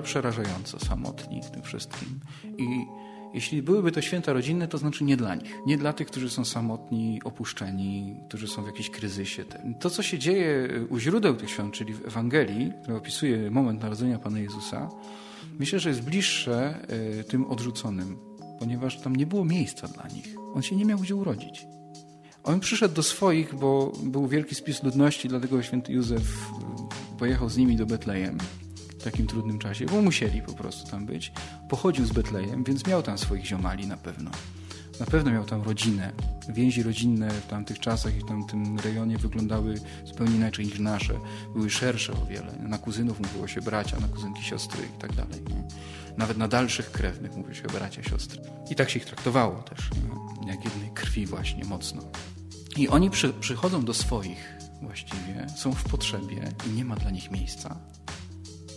Przerażająco 0.04 0.80
samotni 0.80 1.42
w 1.44 1.52
tym 1.52 1.62
wszystkim. 1.62 2.20
I 2.58 2.86
jeśli 3.36 3.62
byłyby 3.62 3.92
to 3.92 4.02
święta 4.02 4.34
rodzinne, 4.34 4.68
to 4.68 4.78
znaczy 4.78 5.04
nie 5.04 5.18
dla 5.18 5.36
nich. 5.36 5.52
Nie 5.66 5.78
dla 5.78 5.94
tych, 5.94 6.08
którzy 6.08 6.30
są 6.30 6.46
samotni, 6.46 7.22
opuszczeni, 7.24 8.16
którzy 8.28 8.48
są 8.48 8.64
w 8.64 8.66
jakimś 8.66 8.90
kryzysie. 8.90 9.46
To, 9.80 9.90
co 9.90 10.04
się 10.04 10.20
dzieje 10.20 10.70
u 10.90 11.00
źródeł 11.00 11.36
tych 11.36 11.50
świąt, 11.50 11.74
czyli 11.74 11.94
w 11.94 12.08
Ewangelii, 12.08 12.72
która 12.82 12.98
opisuje 12.98 13.52
moment 13.52 13.82
narodzenia 13.82 14.20
Pana 14.20 14.40
Jezusa, 14.40 14.90
myślę, 15.60 15.80
że 15.80 15.90
jest 15.90 16.02
bliższe 16.02 16.88
e, 17.20 17.24
tym 17.24 17.46
odrzuconym, 17.46 18.18
ponieważ 18.60 19.02
tam 19.02 19.16
nie 19.16 19.26
było 19.26 19.46
miejsca 19.46 19.88
dla 19.88 20.08
nich. 20.08 20.36
On 20.54 20.62
się 20.62 20.76
nie 20.76 20.86
miał 20.86 21.00
gdzie 21.00 21.16
urodzić. 21.16 21.68
On 22.44 22.60
przyszedł 22.60 22.96
do 22.96 23.04
swoich, 23.04 23.56
bo 23.56 23.92
był 24.04 24.28
wielki 24.28 24.56
spis 24.56 24.84
ludności, 24.84 25.28
dlatego 25.28 25.64
święty 25.64 25.94
Józef 25.94 26.24
pojechał 27.20 27.50
z 27.50 27.58
nimi 27.58 27.76
do 27.76 27.86
Betlejem 27.86 28.38
takim 29.06 29.28
trudnym 29.28 29.60
czasie, 29.60 29.86
bo 29.86 30.02
musieli 30.02 30.42
po 30.42 30.54
prostu 30.54 30.92
tam 30.92 31.06
być. 31.06 31.32
Pochodził 31.70 32.06
z 32.06 32.12
Betlejem, 32.12 32.64
więc 32.64 32.88
miał 32.88 33.04
tam 33.04 33.18
swoich 33.18 33.46
ziomali 33.46 33.88
na 33.88 33.98
pewno. 33.98 34.32
Na 35.00 35.06
pewno 35.06 35.32
miał 35.32 35.46
tam 35.46 35.62
rodzinę. 35.62 36.12
Więzi 36.50 36.84
rodzinne 36.84 37.30
w 37.30 37.48
tamtych 37.48 37.80
czasach 37.80 38.16
i 38.16 38.20
w 38.20 38.26
tamtym 38.26 38.80
rejonie 38.80 39.18
wyglądały 39.18 39.76
zupełnie 40.06 40.36
inaczej 40.36 40.66
niż 40.66 40.80
nasze. 40.80 41.20
Były 41.54 41.70
szersze 41.70 42.14
o 42.14 42.26
wiele. 42.26 42.54
Na 42.60 42.78
kuzynów 42.78 43.20
mówiło 43.20 43.48
się 43.48 43.62
bracia, 43.62 44.00
na 44.00 44.08
kuzynki 44.08 44.44
siostry 44.44 44.84
i 44.96 45.00
tak 45.02 45.14
dalej. 45.14 45.42
Nawet 46.18 46.38
na 46.38 46.48
dalszych 46.48 46.92
krewnych 46.92 47.36
mówiło 47.36 47.54
się 47.54 47.64
bracia, 47.64 48.04
siostry. 48.04 48.42
I 48.70 48.76
tak 48.76 48.90
się 48.90 49.00
ich 49.00 49.06
traktowało 49.06 49.64
też, 49.64 49.90
nie? 49.92 50.52
jak 50.52 50.66
jednej 50.66 50.90
krwi 50.90 51.26
właśnie 51.26 51.66
mocno. 51.66 52.02
I 52.78 52.88
oni 52.88 53.10
przy, 53.10 53.34
przychodzą 53.34 53.86
do 53.86 53.94
swoich 53.94 54.56
właściwie, 54.82 55.48
są 55.56 55.72
w 55.72 55.84
potrzebie 55.84 56.52
i 56.68 56.70
nie 56.70 56.86
ma 56.86 56.96
dla 56.96 57.12
nich 57.12 57.32
miejsca, 57.32 57.80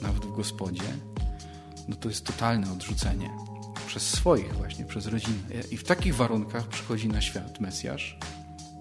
nawet 0.03 0.27
w 0.27 0.37
gospodzie. 0.37 0.83
No 1.89 1.97
to 1.97 2.09
jest 2.09 2.25
totalne 2.25 2.73
odrzucenie 2.73 3.31
przez 3.87 4.11
swoich 4.11 4.55
właśnie, 4.55 4.85
przez 4.85 5.07
rodzinę. 5.07 5.39
I 5.71 5.77
w 5.77 5.85
takich 5.85 6.15
warunkach 6.15 6.67
przychodzi 6.67 7.09
na 7.09 7.21
świat 7.21 7.61
Mesjasz, 7.61 8.19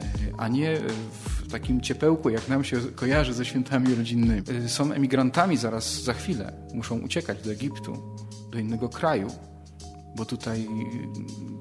e, 0.02 0.06
a 0.38 0.48
nie 0.48 0.80
w 1.12 1.52
takim 1.52 1.82
ciepełku, 1.82 2.30
jak 2.30 2.48
nam 2.48 2.64
się 2.64 2.78
kojarzy 2.96 3.34
ze 3.34 3.46
świętami 3.46 3.96
rodzinnymi. 3.96 4.42
E, 4.66 4.70
są 4.70 4.92
emigrantami 4.92 5.58
zaraz 5.58 6.04
za 6.04 6.14
chwilę, 6.14 6.54
muszą 6.74 7.00
uciekać 7.00 7.42
do 7.42 7.52
Egiptu, 7.52 8.18
do 8.52 8.60
innego 8.60 8.90
kraju, 8.90 9.28
bo 10.18 10.26
tutaj 10.26 10.68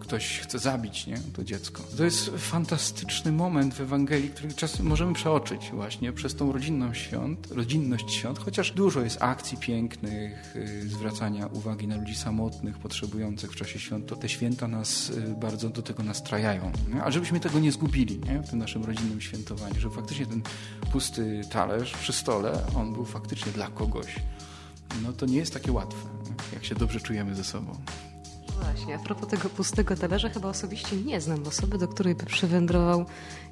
ktoś 0.00 0.38
chce 0.38 0.58
zabić 0.58 1.06
nie? 1.06 1.18
to 1.36 1.44
dziecko. 1.44 1.82
To 1.96 2.04
jest 2.04 2.30
fantastyczny 2.36 3.32
moment 3.32 3.74
w 3.74 3.80
Ewangelii, 3.80 4.30
który 4.30 4.54
czasem 4.54 4.86
możemy 4.86 5.14
przeoczyć 5.14 5.70
właśnie 5.72 6.12
przez 6.12 6.34
tą 6.34 6.52
rodzinną 6.52 6.94
świąt, 6.94 7.46
rodzinność 7.50 8.12
świąt, 8.12 8.38
chociaż 8.38 8.72
dużo 8.72 9.00
jest 9.00 9.22
akcji 9.22 9.58
pięknych, 9.58 10.56
y, 10.56 10.88
zwracania 10.88 11.46
uwagi 11.46 11.86
na 11.86 11.96
ludzi 11.96 12.14
samotnych, 12.14 12.78
potrzebujących 12.78 13.52
w 13.52 13.56
czasie 13.56 13.78
świąt. 13.78 14.06
To 14.06 14.16
te 14.16 14.28
święta 14.28 14.68
nas 14.68 15.10
y, 15.10 15.34
bardzo 15.40 15.68
do 15.68 15.82
tego 15.82 16.02
nastrajają. 16.02 16.72
Nie? 16.94 17.02
A 17.02 17.10
żebyśmy 17.10 17.40
tego 17.40 17.58
nie 17.58 17.72
zgubili 17.72 18.20
nie? 18.20 18.42
w 18.42 18.50
tym 18.50 18.58
naszym 18.58 18.84
rodzinnym 18.84 19.20
świętowaniu, 19.20 19.80
że 19.80 19.90
faktycznie 19.90 20.26
ten 20.26 20.42
pusty 20.92 21.40
talerz 21.50 21.92
przy 21.92 22.12
stole, 22.12 22.66
on 22.76 22.92
był 22.92 23.04
faktycznie 23.04 23.52
dla 23.52 23.68
kogoś. 23.68 24.16
No 25.02 25.12
to 25.12 25.26
nie 25.26 25.36
jest 25.36 25.54
takie 25.54 25.72
łatwe, 25.72 26.08
jak 26.52 26.64
się 26.64 26.74
dobrze 26.74 27.00
czujemy 27.00 27.34
ze 27.34 27.44
sobą. 27.44 27.76
Właśnie, 28.62 28.94
a 28.94 28.98
propos 28.98 29.28
tego 29.28 29.48
pustego 29.48 29.96
talerza, 29.96 30.28
chyba 30.28 30.48
osobiście 30.48 30.96
nie 30.96 31.20
znam 31.20 31.46
osoby, 31.46 31.78
do 31.78 31.88
której 31.88 32.14
by 32.14 32.26
przywędrował 32.26 33.04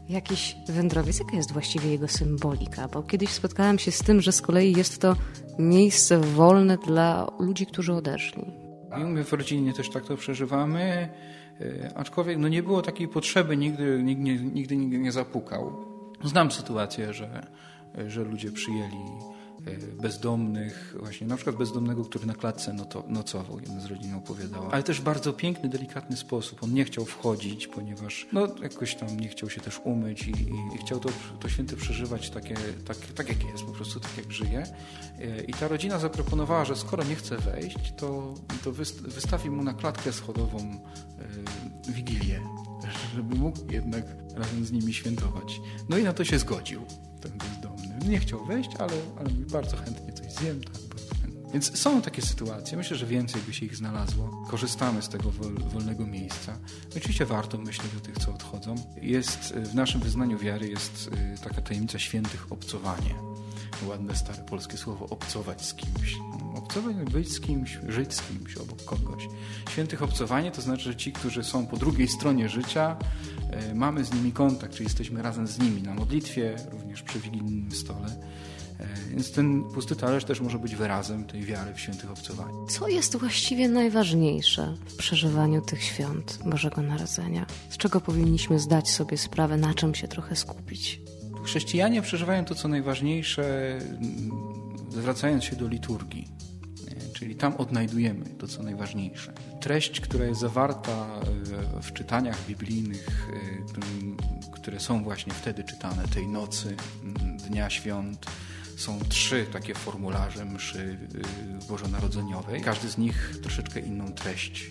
jakiś 0.09 0.57
wędrowiec. 0.69 1.19
Jaka 1.19 1.37
jest 1.37 1.53
właściwie 1.53 1.91
jego 1.91 2.09
symbolika? 2.09 2.89
Bo 2.89 3.03
kiedyś 3.03 3.31
spotkałem 3.31 3.79
się 3.79 3.93
z 3.93 3.99
tym, 3.99 4.21
że 4.21 4.33
z 4.33 4.43
kolei 4.43 4.73
jest 4.73 5.01
to 5.01 5.17
miejsce 5.59 6.19
wolne 6.19 6.79
dla 6.79 7.31
ludzi, 7.39 7.67
którzy 7.67 7.93
odeszli. 7.93 8.45
My 8.99 9.25
w 9.25 9.33
rodzinie 9.33 9.73
też 9.73 9.91
tak 9.91 10.05
to 10.05 10.17
przeżywamy, 10.17 11.09
e, 11.61 11.93
aczkolwiek 11.95 12.39
no 12.39 12.49
nie 12.49 12.63
było 12.63 12.83
takiej 12.83 13.09
potrzeby, 13.09 13.57
nigdy 13.57 14.03
nikt 14.03 14.21
nigdy 14.55 14.77
nikt 14.77 14.99
nie 14.99 15.13
zapukał. 15.13 15.73
Znam 16.25 16.51
sytuację, 16.51 17.13
że, 17.13 17.47
że 18.07 18.25
ludzie 18.25 18.53
przyjęli 18.53 19.35
bezdomnych, 20.03 20.95
właśnie 20.99 21.27
na 21.27 21.37
przykład 21.37 21.57
bezdomnego, 21.57 22.05
który 22.05 22.27
na 22.27 22.35
klatce 22.35 22.77
nocował, 23.09 23.61
jedna 23.61 23.81
z 23.81 23.87
rodzin 23.87 24.15
opowiadała. 24.15 24.71
Ale 24.71 24.83
też 24.83 25.01
bardzo 25.01 25.33
piękny, 25.33 25.69
delikatny 25.69 26.17
sposób. 26.17 26.63
On 26.63 26.75
nie 26.75 26.85
chciał 26.85 27.05
wchodzić, 27.05 27.67
ponieważ 27.67 28.27
no, 28.33 28.49
jakoś 28.63 28.95
tam 28.95 29.21
nie 29.21 29.29
chciał 29.29 29.51
się 29.51 29.61
też 29.61 29.81
umyć 29.85 30.27
i, 30.27 30.31
i, 30.31 30.75
i 30.75 30.79
chciał 30.79 31.01
to, 31.01 31.09
to 31.41 31.49
święte 31.49 31.77
przeżywać 31.77 32.31
takie, 32.31 32.55
tak, 32.85 32.97
tak 32.97 33.29
jak 33.29 33.45
jest, 33.45 33.65
po 33.65 33.73
prostu 33.73 34.01
tak 34.01 34.17
jak 34.17 34.33
żyje. 34.33 34.67
E, 35.19 35.41
I 35.41 35.53
ta 35.53 35.69
rodzina 35.69 35.99
zaproponowała, 35.99 36.65
że 36.65 36.77
skoro 36.77 37.05
nie 37.05 37.15
chce 37.15 37.39
wejść, 37.39 37.93
to, 37.97 38.35
to 38.65 38.73
wystawi 39.03 39.51
mu 39.51 39.65
na 39.65 39.75
klatkę 39.75 40.13
schodową 40.13 40.59
e, 40.59 41.93
wigilię, 41.93 42.41
żeby 43.15 43.35
mógł 43.35 43.59
jednak 43.71 44.05
razem 44.35 44.65
z 44.65 44.73
nimi 44.73 44.93
świętować. 44.93 45.61
No 45.89 45.99
i 45.99 46.03
na 46.03 46.13
to 46.13 46.25
się 46.25 46.39
zgodził 46.39 46.83
ten 47.21 47.33
bezdomny. 47.39 47.74
Nie 48.09 48.19
chciał 48.19 48.45
wejść, 48.45 48.71
ale, 48.79 48.93
ale 49.19 49.31
bardzo 49.31 49.77
chętnie 49.77 50.13
coś 50.13 50.33
zjem. 50.33 50.61
Tak, 50.61 50.75
Więc 51.53 51.79
są 51.79 52.03
takie 52.03 52.23
sytuacje. 52.23 52.77
Myślę, 52.77 52.97
że 52.97 53.07
więcej 53.07 53.43
by 53.47 53.55
się 53.55 53.67
ich 53.67 53.77
znalazło. 53.77 54.47
Korzystamy 54.51 55.03
z 55.03 55.09
tego 55.09 55.31
wolnego 55.73 56.07
miejsca. 56.07 56.59
Oczywiście 56.97 57.27
warto 57.27 57.59
myśleć 57.59 57.91
o 57.99 58.01
tych, 58.01 58.19
co 58.19 58.35
odchodzą. 58.35 58.75
Jest 59.03 59.55
w 59.55 59.75
naszym 59.75 60.01
wyznaniu 60.01 60.39
wiary 60.39 60.69
jest 60.69 61.11
y, 61.37 61.45
taka 61.45 61.63
tajemnica 61.63 61.99
świętych 61.99 62.53
obcowanie. 62.53 63.15
Ładne, 63.89 64.17
stare 64.17 64.43
polskie 64.43 64.77
słowo 64.77 65.07
obcować 65.11 65.65
z 65.65 65.75
kimś. 65.75 66.17
Obcować, 66.55 66.97
być 66.97 67.33
z 67.33 67.41
kimś, 67.41 67.79
żyć 67.89 68.15
z 68.15 68.23
kimś 68.23 68.57
obok 68.57 68.85
kogoś. 68.85 69.29
Świętych 69.71 70.03
obcowanie 70.03 70.51
to 70.51 70.63
znaczy, 70.63 70.83
że 70.83 70.97
ci, 70.97 71.13
którzy 71.13 71.45
są 71.45 71.67
po 71.67 71.77
drugiej 71.77 72.09
stronie 72.09 72.49
życia, 72.49 72.97
E, 73.55 73.75
mamy 73.75 74.05
z 74.05 74.15
nimi 74.15 74.33
kontakt, 74.33 74.73
czyli 74.73 74.85
jesteśmy 74.85 75.23
razem 75.23 75.47
z 75.47 75.59
nimi 75.59 75.83
na 75.83 75.95
modlitwie, 75.95 76.57
również 76.71 77.03
przy 77.03 77.21
wigilijnym 77.21 77.73
stole. 77.73 78.07
E, 78.81 78.87
więc 79.11 79.33
ten 79.33 79.65
pusty 79.65 79.97
talerz 79.97 80.25
też 80.25 80.41
może 80.41 80.59
być 80.59 80.77
wyrazem 80.77 81.25
tej 81.25 81.43
wiary 81.43 81.75
w 81.75 81.81
świętych 81.81 82.11
obcowaniu. 82.11 82.67
Co 82.67 82.89
jest 82.89 83.17
właściwie 83.17 83.69
najważniejsze 83.69 84.75
w 84.87 84.97
przeżywaniu 84.97 85.63
tych 85.63 85.83
świąt 85.83 86.39
Bożego 86.47 86.83
Narodzenia? 86.83 87.47
Z 87.71 87.77
czego 87.77 88.01
powinniśmy 88.01 88.59
zdać 88.59 88.91
sobie 88.91 89.19
sprawę, 89.19 89.57
na 89.57 89.75
czym 89.75 89.95
się 89.95 90.09
trochę 90.09 90.37
skupić? 90.37 91.01
Chrześcijanie 91.45 92.03
przeżywają 92.03 92.45
to, 92.45 92.55
co 92.55 92.69
najważniejsze, 92.69 93.79
zwracając 94.91 95.45
się 95.45 95.57
do 95.57 95.69
liturgii 95.69 96.35
czyli 97.15 97.37
tam 97.37 97.57
odnajdujemy 97.57 98.25
to, 98.25 98.47
co 98.47 98.63
najważniejsze. 98.63 99.33
Treść, 99.61 100.01
która 100.01 100.25
jest 100.25 100.41
zawarta 100.41 101.07
e, 101.79 101.83
w 101.83 101.93
czytaniach 101.93 102.47
biblijnych, 102.49 103.29
e, 103.33 104.51
które 104.53 104.81
są 104.81 105.05
właśnie 105.05 105.33
wtedy 105.33 105.65
czytane, 105.65 106.09
tej 106.09 106.29
nocy, 106.29 106.77
dnia 107.49 107.71
świąt, 107.71 108.27
są 108.77 109.01
trzy 109.09 109.47
takie 109.53 109.75
formularze 109.75 110.45
mszy 110.45 110.99
e, 111.65 111.69
bożonarodzeniowej. 111.69 112.61
Każdy 112.61 112.89
z 112.89 112.99
nich 112.99 113.37
troszeczkę 113.43 113.81
inną 113.81 114.13
treść 114.13 114.71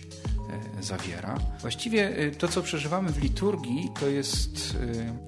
zawiera. 0.80 1.38
Właściwie 1.60 2.16
e, 2.16 2.30
to, 2.30 2.48
co 2.48 2.62
przeżywamy 2.62 3.12
w 3.12 3.22
liturgii, 3.22 3.90
to 4.00 4.08
jest, 4.08 4.76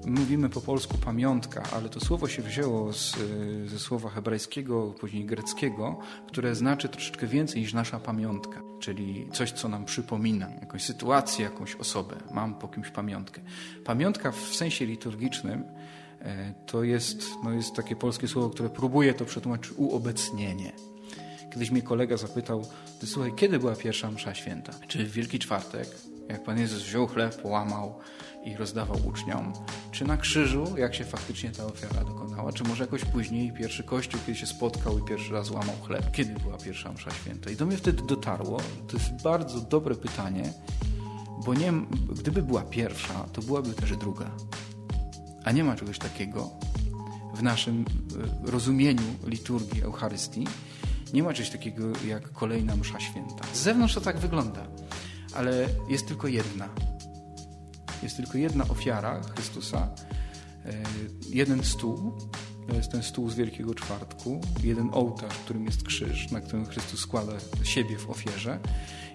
e, 0.07 0.11
mówimy 0.11 0.49
po 0.49 0.61
polsku 0.61 0.99
pamiątka, 0.99 1.63
ale 1.73 1.89
to 1.89 2.01
słowo 2.01 2.29
się 2.29 2.43
wzięło 2.43 2.93
z, 2.93 3.17
ze 3.67 3.79
słowa 3.79 4.11
hebrajskiego, 4.11 4.95
później 5.01 5.25
greckiego, 5.25 5.99
które 6.27 6.55
znaczy 6.55 6.89
troszeczkę 6.89 7.27
więcej 7.27 7.61
niż 7.63 7.75
nasza 7.75 8.01
pamiątka, 8.01 8.63
czyli 8.81 9.29
coś, 9.33 9.53
co 9.53 9.69
nam 9.69 9.85
przypomina, 9.85 10.51
jakąś 10.61 10.83
sytuację, 10.83 11.45
jakąś 11.45 11.75
osobę. 11.75 12.17
Mam 12.31 12.55
po 12.55 12.69
kimś 12.69 12.91
pamiątkę. 12.91 13.41
Pamiątka 13.85 14.33
w 14.33 14.55
sensie 14.55 14.87
liturgicznym 14.87 15.65
to 16.67 16.83
jest, 16.83 17.29
no 17.45 17.53
jest 17.53 17.75
takie 17.75 17.97
polskie 17.97 18.29
słowo, 18.29 18.51
które 18.51 18.71
próbuje 18.71 19.15
to 19.15 19.25
przetłumaczyć 19.25 19.73
uobecnienie. 19.77 20.73
Kiedyś 21.57 21.71
mnie 21.71 21.83
kolega 21.83 22.17
zapytał, 22.17 22.67
ty 23.01 23.07
słuchaj, 23.07 23.33
kiedy 23.37 23.59
była 23.59 23.77
pierwsza 23.77 24.11
msza 24.11 24.35
święta? 24.35 24.73
Czy 24.89 25.07
w 25.07 25.13
Wielki 25.13 25.39
Czwartek, 25.39 25.89
jak 26.29 26.45
Pan 26.45 26.59
Jezus 26.59 26.83
wziął 26.83 27.07
chleb, 27.07 27.43
połamał 27.43 27.95
i 28.45 28.57
rozdawał 28.57 28.97
uczniom? 29.07 29.53
Czy 29.91 30.05
na 30.05 30.17
krzyżu, 30.17 30.65
jak 30.79 30.95
się 30.95 31.05
faktycznie 31.05 31.51
ta 31.51 31.65
ofiara 31.65 32.05
dokonała? 32.05 32.53
Czy 32.53 32.65
może 32.65 32.85
jakoś 32.85 33.05
później, 33.05 33.53
pierwszy 33.53 33.85
kościół, 33.85 34.21
kiedy 34.27 34.39
się 34.39 34.47
spotkał 34.47 34.99
i 34.99 35.03
pierwszy 35.03 35.33
raz 35.33 35.51
łamał 35.51 35.77
chleb? 35.87 36.11
Kiedy 36.13 36.41
była 36.41 36.57
pierwsza 36.59 36.93
msza 36.93 37.11
święta? 37.11 37.51
I 37.51 37.57
do 37.57 37.67
mnie 37.67 37.77
wtedy 37.77 38.03
dotarło, 38.03 38.61
to 38.89 38.97
jest 38.97 39.23
bardzo 39.23 39.61
dobre 39.61 39.95
pytanie, 39.95 40.53
bo 41.45 41.55
nie, 41.55 41.73
gdyby 42.21 42.43
była 42.43 42.63
pierwsza, 42.63 43.27
to 43.33 43.43
byłaby 43.43 43.75
też 43.75 43.97
druga. 43.97 44.31
A 45.45 45.53
nie 45.53 45.65
ma 45.65 45.77
czegoś 45.77 45.99
takiego 45.99 46.51
w 47.35 47.43
naszym 47.43 47.85
e, 48.47 48.51
rozumieniu 48.51 49.03
liturgii 49.27 49.83
Eucharystii, 49.83 50.47
nie 51.13 51.23
ma 51.23 51.33
czegoś 51.33 51.51
takiego 51.51 51.83
jak 52.07 52.33
kolejna 52.33 52.77
msza 52.77 53.01
święta. 53.01 53.45
Z 53.55 53.59
zewnątrz 53.59 53.95
to 53.95 54.01
tak 54.01 54.19
wygląda, 54.19 54.67
ale 55.35 55.69
jest 55.89 56.07
tylko 56.07 56.29
jedna. 56.29 56.69
Jest 58.03 58.17
tylko 58.17 58.39
jedna 58.39 58.69
ofiara 58.69 59.21
Chrystusa, 59.23 59.89
e, 60.65 60.83
jeden 61.31 61.65
stół, 61.65 62.13
to 62.69 62.75
jest 62.75 62.93
ten 62.93 63.03
stół 63.03 63.31
z 63.31 63.35
Wielkiego 63.35 63.75
Czwartku, 63.75 64.41
jeden 64.63 64.91
ołtarz, 64.93 65.35
w 65.35 65.45
którym 65.45 65.65
jest 65.65 65.83
krzyż, 65.83 66.31
na 66.31 66.41
którym 66.41 66.67
Chrystus 66.67 67.01
składa 67.01 67.33
siebie 67.63 67.99
w 67.99 68.11
ofierze. 68.11 68.59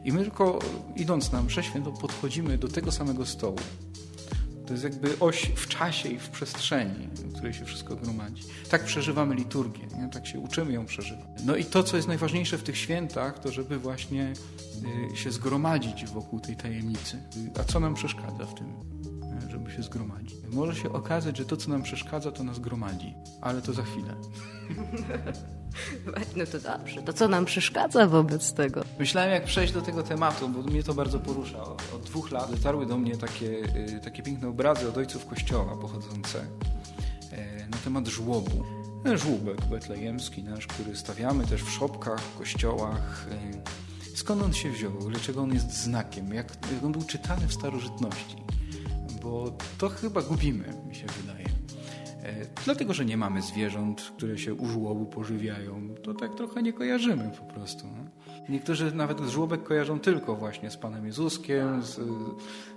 I 0.03 0.11
my 0.11 0.21
tylko 0.21 0.59
idąc 0.95 1.31
na 1.31 1.43
mszę 1.43 1.63
świętą 1.63 1.93
podchodzimy 1.93 2.57
do 2.57 2.67
tego 2.67 2.91
samego 2.91 3.25
stołu. 3.25 3.57
To 4.71 4.75
jest 4.75 4.83
jakby 4.83 5.19
oś 5.19 5.51
w 5.55 5.67
czasie 5.67 6.09
i 6.09 6.19
w 6.19 6.29
przestrzeni, 6.29 7.07
w 7.13 7.33
której 7.33 7.53
się 7.53 7.65
wszystko 7.65 7.95
gromadzi. 7.95 8.43
Tak 8.69 8.83
przeżywamy 8.83 9.35
liturgię, 9.35 9.87
nie? 9.97 10.09
tak 10.09 10.27
się 10.27 10.39
uczymy 10.39 10.73
ją 10.73 10.85
przeżywać. 10.85 11.25
No 11.45 11.55
i 11.55 11.65
to, 11.65 11.83
co 11.83 11.95
jest 11.95 12.07
najważniejsze 12.07 12.57
w 12.57 12.63
tych 12.63 12.77
świętach, 12.77 13.39
to 13.39 13.51
żeby 13.51 13.79
właśnie 13.79 14.33
y, 15.13 15.17
się 15.17 15.31
zgromadzić 15.31 16.05
wokół 16.05 16.39
tej 16.39 16.55
tajemnicy. 16.55 17.17
A 17.59 17.63
co 17.63 17.79
nam 17.79 17.93
przeszkadza 17.93 18.45
w 18.45 18.55
tym? 18.55 18.73
Żeby 19.49 19.71
się 19.71 19.83
zgromadzić. 19.83 20.37
Może 20.51 20.75
się 20.75 20.93
okazać, 20.93 21.37
że 21.37 21.45
to, 21.45 21.57
co 21.57 21.69
nam 21.69 21.83
przeszkadza, 21.83 22.31
to 22.31 22.43
nas 22.43 22.59
gromadzi, 22.59 23.15
ale 23.41 23.61
to 23.61 23.73
za 23.73 23.83
chwilę. 23.83 24.15
No 26.35 26.45
to 26.45 26.59
dobrze. 26.59 27.01
To 27.01 27.13
co 27.13 27.27
nam 27.27 27.45
przeszkadza 27.45 28.07
wobec 28.07 28.53
tego? 28.53 28.83
Myślałem, 28.99 29.31
jak 29.31 29.43
przejść 29.43 29.73
do 29.73 29.81
tego 29.81 30.03
tematu, 30.03 30.49
bo 30.49 30.61
mnie 30.61 30.83
to 30.83 30.93
bardzo 30.93 31.19
porusza. 31.19 31.63
Od 31.95 32.01
dwóch 32.05 32.31
lat 32.31 32.51
dotarły 32.51 32.85
do 32.85 32.97
mnie 32.97 33.17
takie, 33.17 33.47
y, 33.95 33.99
takie 34.03 34.23
piękne 34.23 34.47
obrazy 34.47 34.89
od 34.89 34.97
ojców 34.97 35.25
Kościoła 35.25 35.77
pochodzące 35.77 36.39
e, 37.31 37.67
na 37.69 37.77
temat 37.77 38.07
żłobu. 38.07 38.63
Żłóbek 39.15 39.65
betlejemski 39.65 40.43
nasz, 40.43 40.67
który 40.67 40.97
stawiamy 40.97 41.47
też 41.47 41.63
w 41.63 41.69
szopkach, 41.69 42.21
w 42.21 42.37
kościołach. 42.37 43.27
E, 43.31 44.17
skąd 44.17 44.43
on 44.43 44.53
się 44.53 44.71
wziął? 44.71 44.91
Dlaczego 45.09 45.41
on 45.41 45.53
jest 45.53 45.83
znakiem? 45.83 46.33
Jak, 46.33 46.47
jak 46.73 46.83
on 46.83 46.91
był 46.91 47.03
czytany 47.03 47.47
w 47.47 47.53
starożytności? 47.53 48.35
Bo 49.21 49.51
to 49.77 49.89
chyba 49.89 50.21
gubimy, 50.21 50.73
mi 50.87 50.95
się 50.95 51.05
wydaje. 51.07 51.45
E, 52.23 52.45
dlatego, 52.65 52.93
że 52.93 53.05
nie 53.05 53.17
mamy 53.17 53.41
zwierząt, 53.41 54.11
które 54.17 54.37
się 54.37 54.53
u 54.53 54.65
żłobu 54.65 55.05
pożywiają. 55.05 55.95
To 56.03 56.13
tak 56.13 56.35
trochę 56.35 56.61
nie 56.63 56.73
kojarzymy 56.73 57.31
po 57.39 57.53
prostu. 57.53 57.87
No. 57.87 58.31
Niektórzy 58.49 58.95
nawet 58.95 59.19
żłobek 59.19 59.63
kojarzą 59.63 59.99
tylko 59.99 60.35
właśnie 60.35 60.71
z 60.71 60.77
Panem 60.77 61.05
Jezuskiem. 61.05 61.83
Z... 61.83 61.99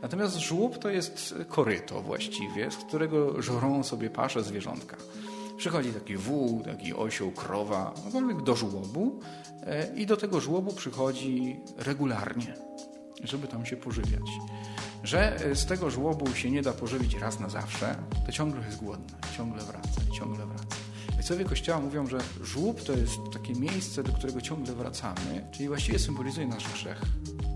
Natomiast 0.03 0.37
żłób 0.37 0.79
to 0.79 0.89
jest 0.89 1.35
koryto 1.49 2.01
właściwie, 2.01 2.71
z 2.71 2.77
którego 2.77 3.43
żorą 3.43 3.83
sobie 3.83 4.11
pasze 4.11 4.43
zwierzątka. 4.43 4.97
Przychodzi 5.57 5.93
taki 5.93 6.17
wół, 6.17 6.63
taki 6.63 6.95
osioł, 6.95 7.31
krowa, 7.31 7.95
cokolwiek 8.05 8.43
do 8.43 8.57
żłobu 8.57 9.21
e, 9.63 9.97
i 9.97 10.07
do 10.07 10.17
tego 10.17 10.41
żłobu 10.41 10.73
przychodzi 10.73 11.61
regularnie, 11.77 12.55
żeby 13.25 13.49
tam 13.49 13.67
się 13.67 13.77
pożywiać 13.77 14.31
że 15.05 15.37
e, 15.37 15.55
z 15.55 15.67
tego 15.67 15.91
żłobu 15.91 16.35
się 16.35 16.51
nie 16.51 16.63
da 16.63 16.73
pożywić 16.73 17.15
raz 17.15 17.41
na 17.41 17.49
zawsze, 17.49 17.97
to 18.27 18.33
ciągle 18.33 18.67
jest 18.67 18.79
głodny, 18.79 19.15
ciągle 19.37 19.63
wraca, 19.63 20.01
ciągle 20.19 20.47
wraca. 20.47 20.84
Ojcowie 21.25 21.45
Kościoła 21.45 21.81
mówią, 21.81 22.07
że 22.07 22.19
żłób 22.43 22.83
to 22.83 22.93
jest 22.93 23.19
takie 23.33 23.53
miejsce, 23.53 24.03
do 24.03 24.13
którego 24.13 24.41
ciągle 24.41 24.75
wracamy, 24.75 25.47
czyli 25.53 25.69
właściwie 25.69 25.99
symbolizuje 25.99 26.47
nasz 26.47 26.73
grzech. 26.73 27.03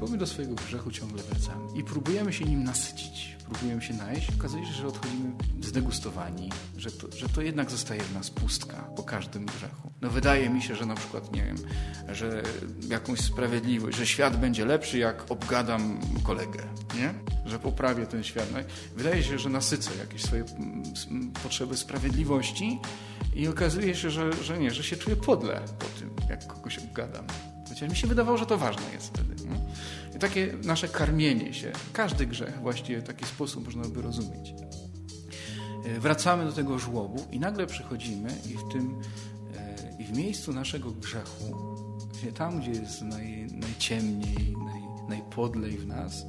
Bo 0.00 0.06
my 0.06 0.18
do 0.18 0.26
swojego 0.26 0.54
grzechu 0.54 0.90
ciągle 0.90 1.22
wracamy 1.22 1.78
i 1.78 1.84
próbujemy 1.84 2.32
się 2.32 2.44
nim 2.44 2.64
nasycić, 2.64 3.36
próbujemy 3.48 3.82
się 3.82 3.94
najeść. 3.94 4.30
Okazuje 4.38 4.66
się, 4.66 4.72
że 4.72 4.86
odchodzimy 4.86 5.30
zdegustowani, 5.60 6.50
że 6.76 6.90
to, 6.90 7.16
że 7.16 7.28
to 7.28 7.42
jednak 7.42 7.70
zostaje 7.70 8.00
w 8.00 8.14
nas 8.14 8.30
pustka 8.30 8.76
po 8.96 9.02
każdym 9.02 9.46
grzechu. 9.46 9.92
No 10.00 10.10
wydaje 10.10 10.50
mi 10.50 10.62
się, 10.62 10.74
że 10.74 10.86
na 10.86 10.94
przykład, 10.94 11.32
nie 11.32 11.44
wiem, 11.44 11.56
że 12.08 12.42
jakąś 12.88 13.20
sprawiedliwość, 13.20 13.98
że 13.98 14.06
świat 14.06 14.40
będzie 14.40 14.64
lepszy, 14.64 14.98
jak 14.98 15.24
obgadam 15.28 16.00
kolegę, 16.22 16.62
nie? 16.96 17.14
Że 17.46 17.58
poprawię 17.58 18.06
ten 18.06 18.24
świat. 18.24 18.46
No, 18.52 18.58
wydaje 18.96 19.22
się, 19.22 19.38
że 19.38 19.48
nasycę 19.48 19.90
jakieś 19.98 20.22
swoje 20.22 20.44
mm, 20.44 21.32
potrzeby 21.42 21.76
sprawiedliwości 21.76 22.80
i 23.34 23.48
okazuje 23.58 23.94
się, 23.94 24.10
że, 24.10 24.32
że 24.32 24.58
nie, 24.58 24.70
że 24.70 24.82
się 24.82 24.96
czuję 24.96 25.16
podle 25.16 25.60
po 25.78 25.86
tym, 25.98 26.10
jak 26.30 26.46
kogoś 26.46 26.78
obgadam. 26.78 27.24
Chociaż 27.68 27.90
mi 27.90 27.96
się 27.96 28.06
wydawało, 28.06 28.38
że 28.38 28.46
to 28.46 28.58
ważne 28.58 28.82
jest 28.92 29.06
wtedy. 29.06 29.44
Nie? 29.44 29.56
I 30.16 30.18
takie 30.18 30.54
nasze 30.64 30.88
karmienie 30.88 31.54
się, 31.54 31.72
każdy 31.92 32.26
grzech 32.26 32.58
właściwie 32.60 33.00
w 33.00 33.04
taki 33.04 33.24
sposób 33.24 33.64
można 33.64 33.82
by 33.84 34.02
rozumieć. 34.02 34.54
E, 35.84 36.00
wracamy 36.00 36.44
do 36.44 36.52
tego 36.52 36.78
żłobu 36.78 37.26
i 37.32 37.40
nagle 37.40 37.66
przychodzimy 37.66 38.30
i 38.46 38.56
w 38.56 38.72
tym 38.72 39.00
e, 39.56 40.02
i 40.02 40.04
w 40.04 40.16
miejscu 40.16 40.52
naszego 40.52 40.90
grzechu, 40.90 41.54
tam, 42.34 42.60
gdzie 42.60 42.70
jest 42.70 43.02
naj, 43.02 43.46
najciemniej, 43.52 44.56
naj, 44.66 44.82
najpodlej 45.08 45.78
w 45.78 45.86
nas, 45.86 46.22
e, 46.22 46.28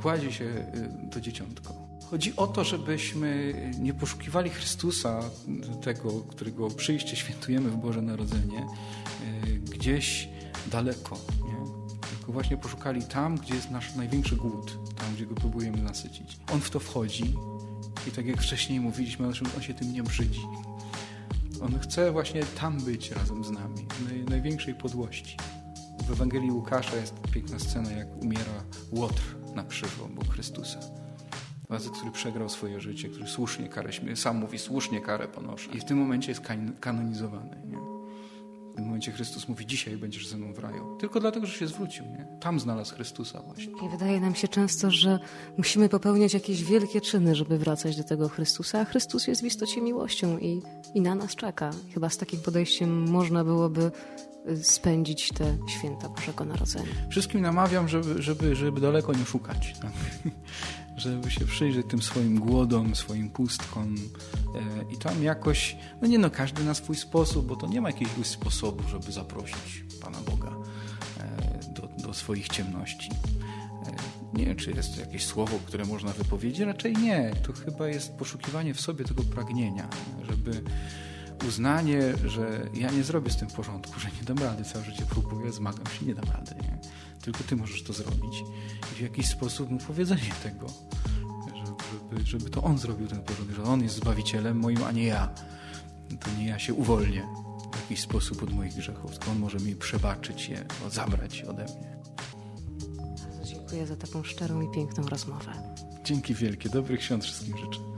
kładzie 0.00 0.32
się 0.32 0.72
to 1.10 1.20
dzieciątko. 1.20 1.85
Chodzi 2.10 2.36
o 2.36 2.46
to, 2.46 2.64
żebyśmy 2.64 3.54
nie 3.78 3.94
poszukiwali 3.94 4.50
Chrystusa, 4.50 5.20
tego, 5.82 6.10
którego 6.10 6.68
przyjście 6.68 7.16
świętujemy 7.16 7.70
w 7.70 7.76
Boże 7.76 8.02
Narodzenie, 8.02 8.58
e, 8.58 9.46
gdzieś 9.58 10.28
daleko. 10.66 11.18
Nie? 11.44 11.56
Tylko 12.10 12.32
właśnie 12.32 12.56
poszukali 12.56 13.02
tam, 13.02 13.36
gdzie 13.36 13.54
jest 13.54 13.70
nasz 13.70 13.94
największy 13.94 14.36
głód, 14.36 14.78
tam, 14.96 15.14
gdzie 15.14 15.26
go 15.26 15.34
próbujemy 15.34 15.82
nasycić. 15.82 16.38
On 16.52 16.60
w 16.60 16.70
to 16.70 16.80
wchodzi 16.80 17.34
i 18.08 18.10
tak 18.10 18.26
jak 18.26 18.42
wcześniej 18.42 18.80
mówiliśmy, 18.80 19.26
on 19.26 19.62
się 19.62 19.74
tym 19.74 19.92
nie 19.92 20.02
brzydzi. 20.02 20.46
On 21.62 21.78
chce 21.78 22.12
właśnie 22.12 22.42
tam 22.42 22.80
być 22.80 23.10
razem 23.10 23.44
z 23.44 23.50
nami, 23.50 23.86
w 24.26 24.30
największej 24.30 24.74
podłości. 24.74 25.36
W 26.06 26.10
Ewangelii 26.10 26.50
Łukasza 26.50 26.96
jest 26.96 27.14
piękna 27.32 27.58
scena, 27.58 27.90
jak 27.90 28.22
umiera 28.22 28.64
Łotr 28.92 29.36
na 29.54 29.64
krzyżu 29.64 30.04
obok 30.04 30.28
Chrystusa. 30.28 31.05
Facet, 31.68 31.92
który 31.92 32.10
przegrał 32.10 32.48
swoje 32.48 32.80
życie, 32.80 33.08
który 33.08 33.26
słusznie 33.26 33.68
karę, 33.68 33.90
sam 34.14 34.36
mówi, 34.36 34.58
słusznie 34.58 35.00
karę 35.00 35.28
ponoszę. 35.28 35.70
I 35.72 35.80
w 35.80 35.84
tym 35.84 35.98
momencie 35.98 36.32
jest 36.32 36.42
kanonizowany. 36.80 37.56
Nie? 37.66 37.76
W 38.72 38.76
tym 38.76 38.84
momencie 38.84 39.12
Chrystus 39.12 39.48
mówi, 39.48 39.66
dzisiaj 39.66 39.96
będziesz 39.96 40.28
ze 40.28 40.36
mną 40.36 40.52
w 40.52 40.58
raju. 40.58 40.96
Tylko 40.96 41.20
dlatego, 41.20 41.46
że 41.46 41.52
się 41.52 41.66
zwrócił. 41.66 42.04
Nie? 42.04 42.26
Tam 42.40 42.60
znalazł 42.60 42.94
Chrystusa 42.94 43.42
właśnie. 43.42 43.72
I 43.86 43.88
wydaje 43.88 44.20
nam 44.20 44.34
się 44.34 44.48
często, 44.48 44.90
że 44.90 45.18
musimy 45.58 45.88
popełniać 45.88 46.34
jakieś 46.34 46.64
wielkie 46.64 47.00
czyny, 47.00 47.34
żeby 47.34 47.58
wracać 47.58 47.96
do 47.96 48.04
tego 48.04 48.28
Chrystusa, 48.28 48.80
a 48.80 48.84
Chrystus 48.84 49.26
jest 49.26 49.42
w 49.42 49.44
istocie 49.44 49.80
miłością 49.80 50.38
i, 50.38 50.62
i 50.94 51.00
na 51.00 51.14
nas 51.14 51.36
czeka. 51.36 51.70
Chyba 51.94 52.08
z 52.08 52.16
takim 52.16 52.40
podejściem 52.40 53.10
można 53.10 53.44
byłoby 53.44 53.90
spędzić 54.62 55.32
te 55.32 55.58
święta 55.68 56.08
Bożego 56.08 56.44
Narodzenia. 56.44 56.92
Wszystkim 57.10 57.40
namawiam, 57.40 57.88
żeby, 57.88 58.22
żeby, 58.22 58.56
żeby 58.56 58.80
daleko 58.80 59.12
nie 59.12 59.24
szukać. 59.24 59.74
Tak? 59.82 59.92
żeby 60.96 61.30
się 61.30 61.44
przyjrzeć 61.44 61.86
tym 61.88 62.02
swoim 62.02 62.40
głodom, 62.40 62.94
swoim 62.94 63.30
pustkom 63.30 63.94
e, 64.54 64.92
i 64.92 64.96
tam 64.96 65.22
jakoś, 65.22 65.76
no 66.02 66.08
nie 66.08 66.18
no, 66.18 66.30
każdy 66.30 66.64
na 66.64 66.74
swój 66.74 66.96
sposób, 66.96 67.46
bo 67.46 67.56
to 67.56 67.66
nie 67.66 67.80
ma 67.80 67.90
jakiegoś 67.90 68.26
sposobu, 68.26 68.88
żeby 68.88 69.12
zaprosić 69.12 69.84
Pana 70.02 70.18
Boga 70.20 70.52
e, 71.20 71.60
do, 71.72 72.06
do 72.06 72.14
swoich 72.14 72.48
ciemności. 72.48 73.10
E, 73.86 74.38
nie 74.38 74.46
wiem, 74.46 74.56
czy 74.56 74.70
jest 74.70 74.94
to 74.94 75.00
jakieś 75.00 75.24
słowo, 75.24 75.58
które 75.66 75.84
można 75.84 76.12
wypowiedzieć, 76.12 76.60
raczej 76.60 76.92
nie. 76.92 77.32
To 77.42 77.52
chyba 77.52 77.88
jest 77.88 78.14
poszukiwanie 78.14 78.74
w 78.74 78.80
sobie 78.80 79.04
tego 79.04 79.22
pragnienia, 79.22 79.88
żeby 80.22 80.62
uznanie, 81.48 82.00
że 82.24 82.68
ja 82.74 82.90
nie 82.90 83.02
zrobię 83.04 83.30
z 83.30 83.36
tym 83.36 83.48
porządku, 83.48 84.00
że 84.00 84.08
nie 84.08 84.22
dam 84.24 84.38
rady, 84.38 84.64
całe 84.64 84.84
życie 84.84 85.02
próbuję, 85.08 85.52
zmagam 85.52 85.86
się, 85.86 86.06
nie 86.06 86.14
dam 86.14 86.24
rady. 86.24 86.54
Nie? 86.62 86.78
Tylko 87.22 87.44
ty 87.44 87.56
możesz 87.56 87.82
to 87.82 87.92
zrobić. 87.92 88.44
I 88.92 88.94
w 88.94 89.00
jakiś 89.00 89.28
sposób 89.28 89.70
mu 89.70 89.78
powiedzenie 89.78 90.32
tego, 90.42 90.66
żeby, 91.56 92.26
żeby 92.26 92.50
to 92.50 92.62
on 92.62 92.78
zrobił 92.78 93.06
ten 93.06 93.22
porządek, 93.22 93.56
że 93.56 93.62
on 93.62 93.82
jest 93.82 93.96
Zbawicielem 93.96 94.58
moim, 94.58 94.84
a 94.84 94.92
nie 94.92 95.04
ja. 95.04 95.28
To 96.20 96.30
nie 96.38 96.46
ja 96.46 96.58
się 96.58 96.74
uwolnię 96.74 97.26
w 97.72 97.80
jakiś 97.80 98.00
sposób 98.00 98.42
od 98.42 98.52
moich 98.52 98.74
grzechów, 98.74 99.10
tylko 99.10 99.30
on 99.30 99.38
może 99.38 99.58
mi 99.58 99.76
przebaczyć 99.76 100.48
je, 100.48 100.64
zabrać 100.90 101.42
ode 101.42 101.64
mnie. 101.64 101.96
Bardzo 103.22 103.44
dziękuję 103.44 103.86
za 103.86 103.96
taką 103.96 104.22
szczerą 104.22 104.60
i 104.60 104.74
piękną 104.74 105.06
rozmowę. 105.06 105.52
Dzięki 106.04 106.34
wielkie. 106.34 106.68
Dobrych 106.68 107.04
świąt 107.04 107.24
wszystkim 107.24 107.58
życzę. 107.58 107.95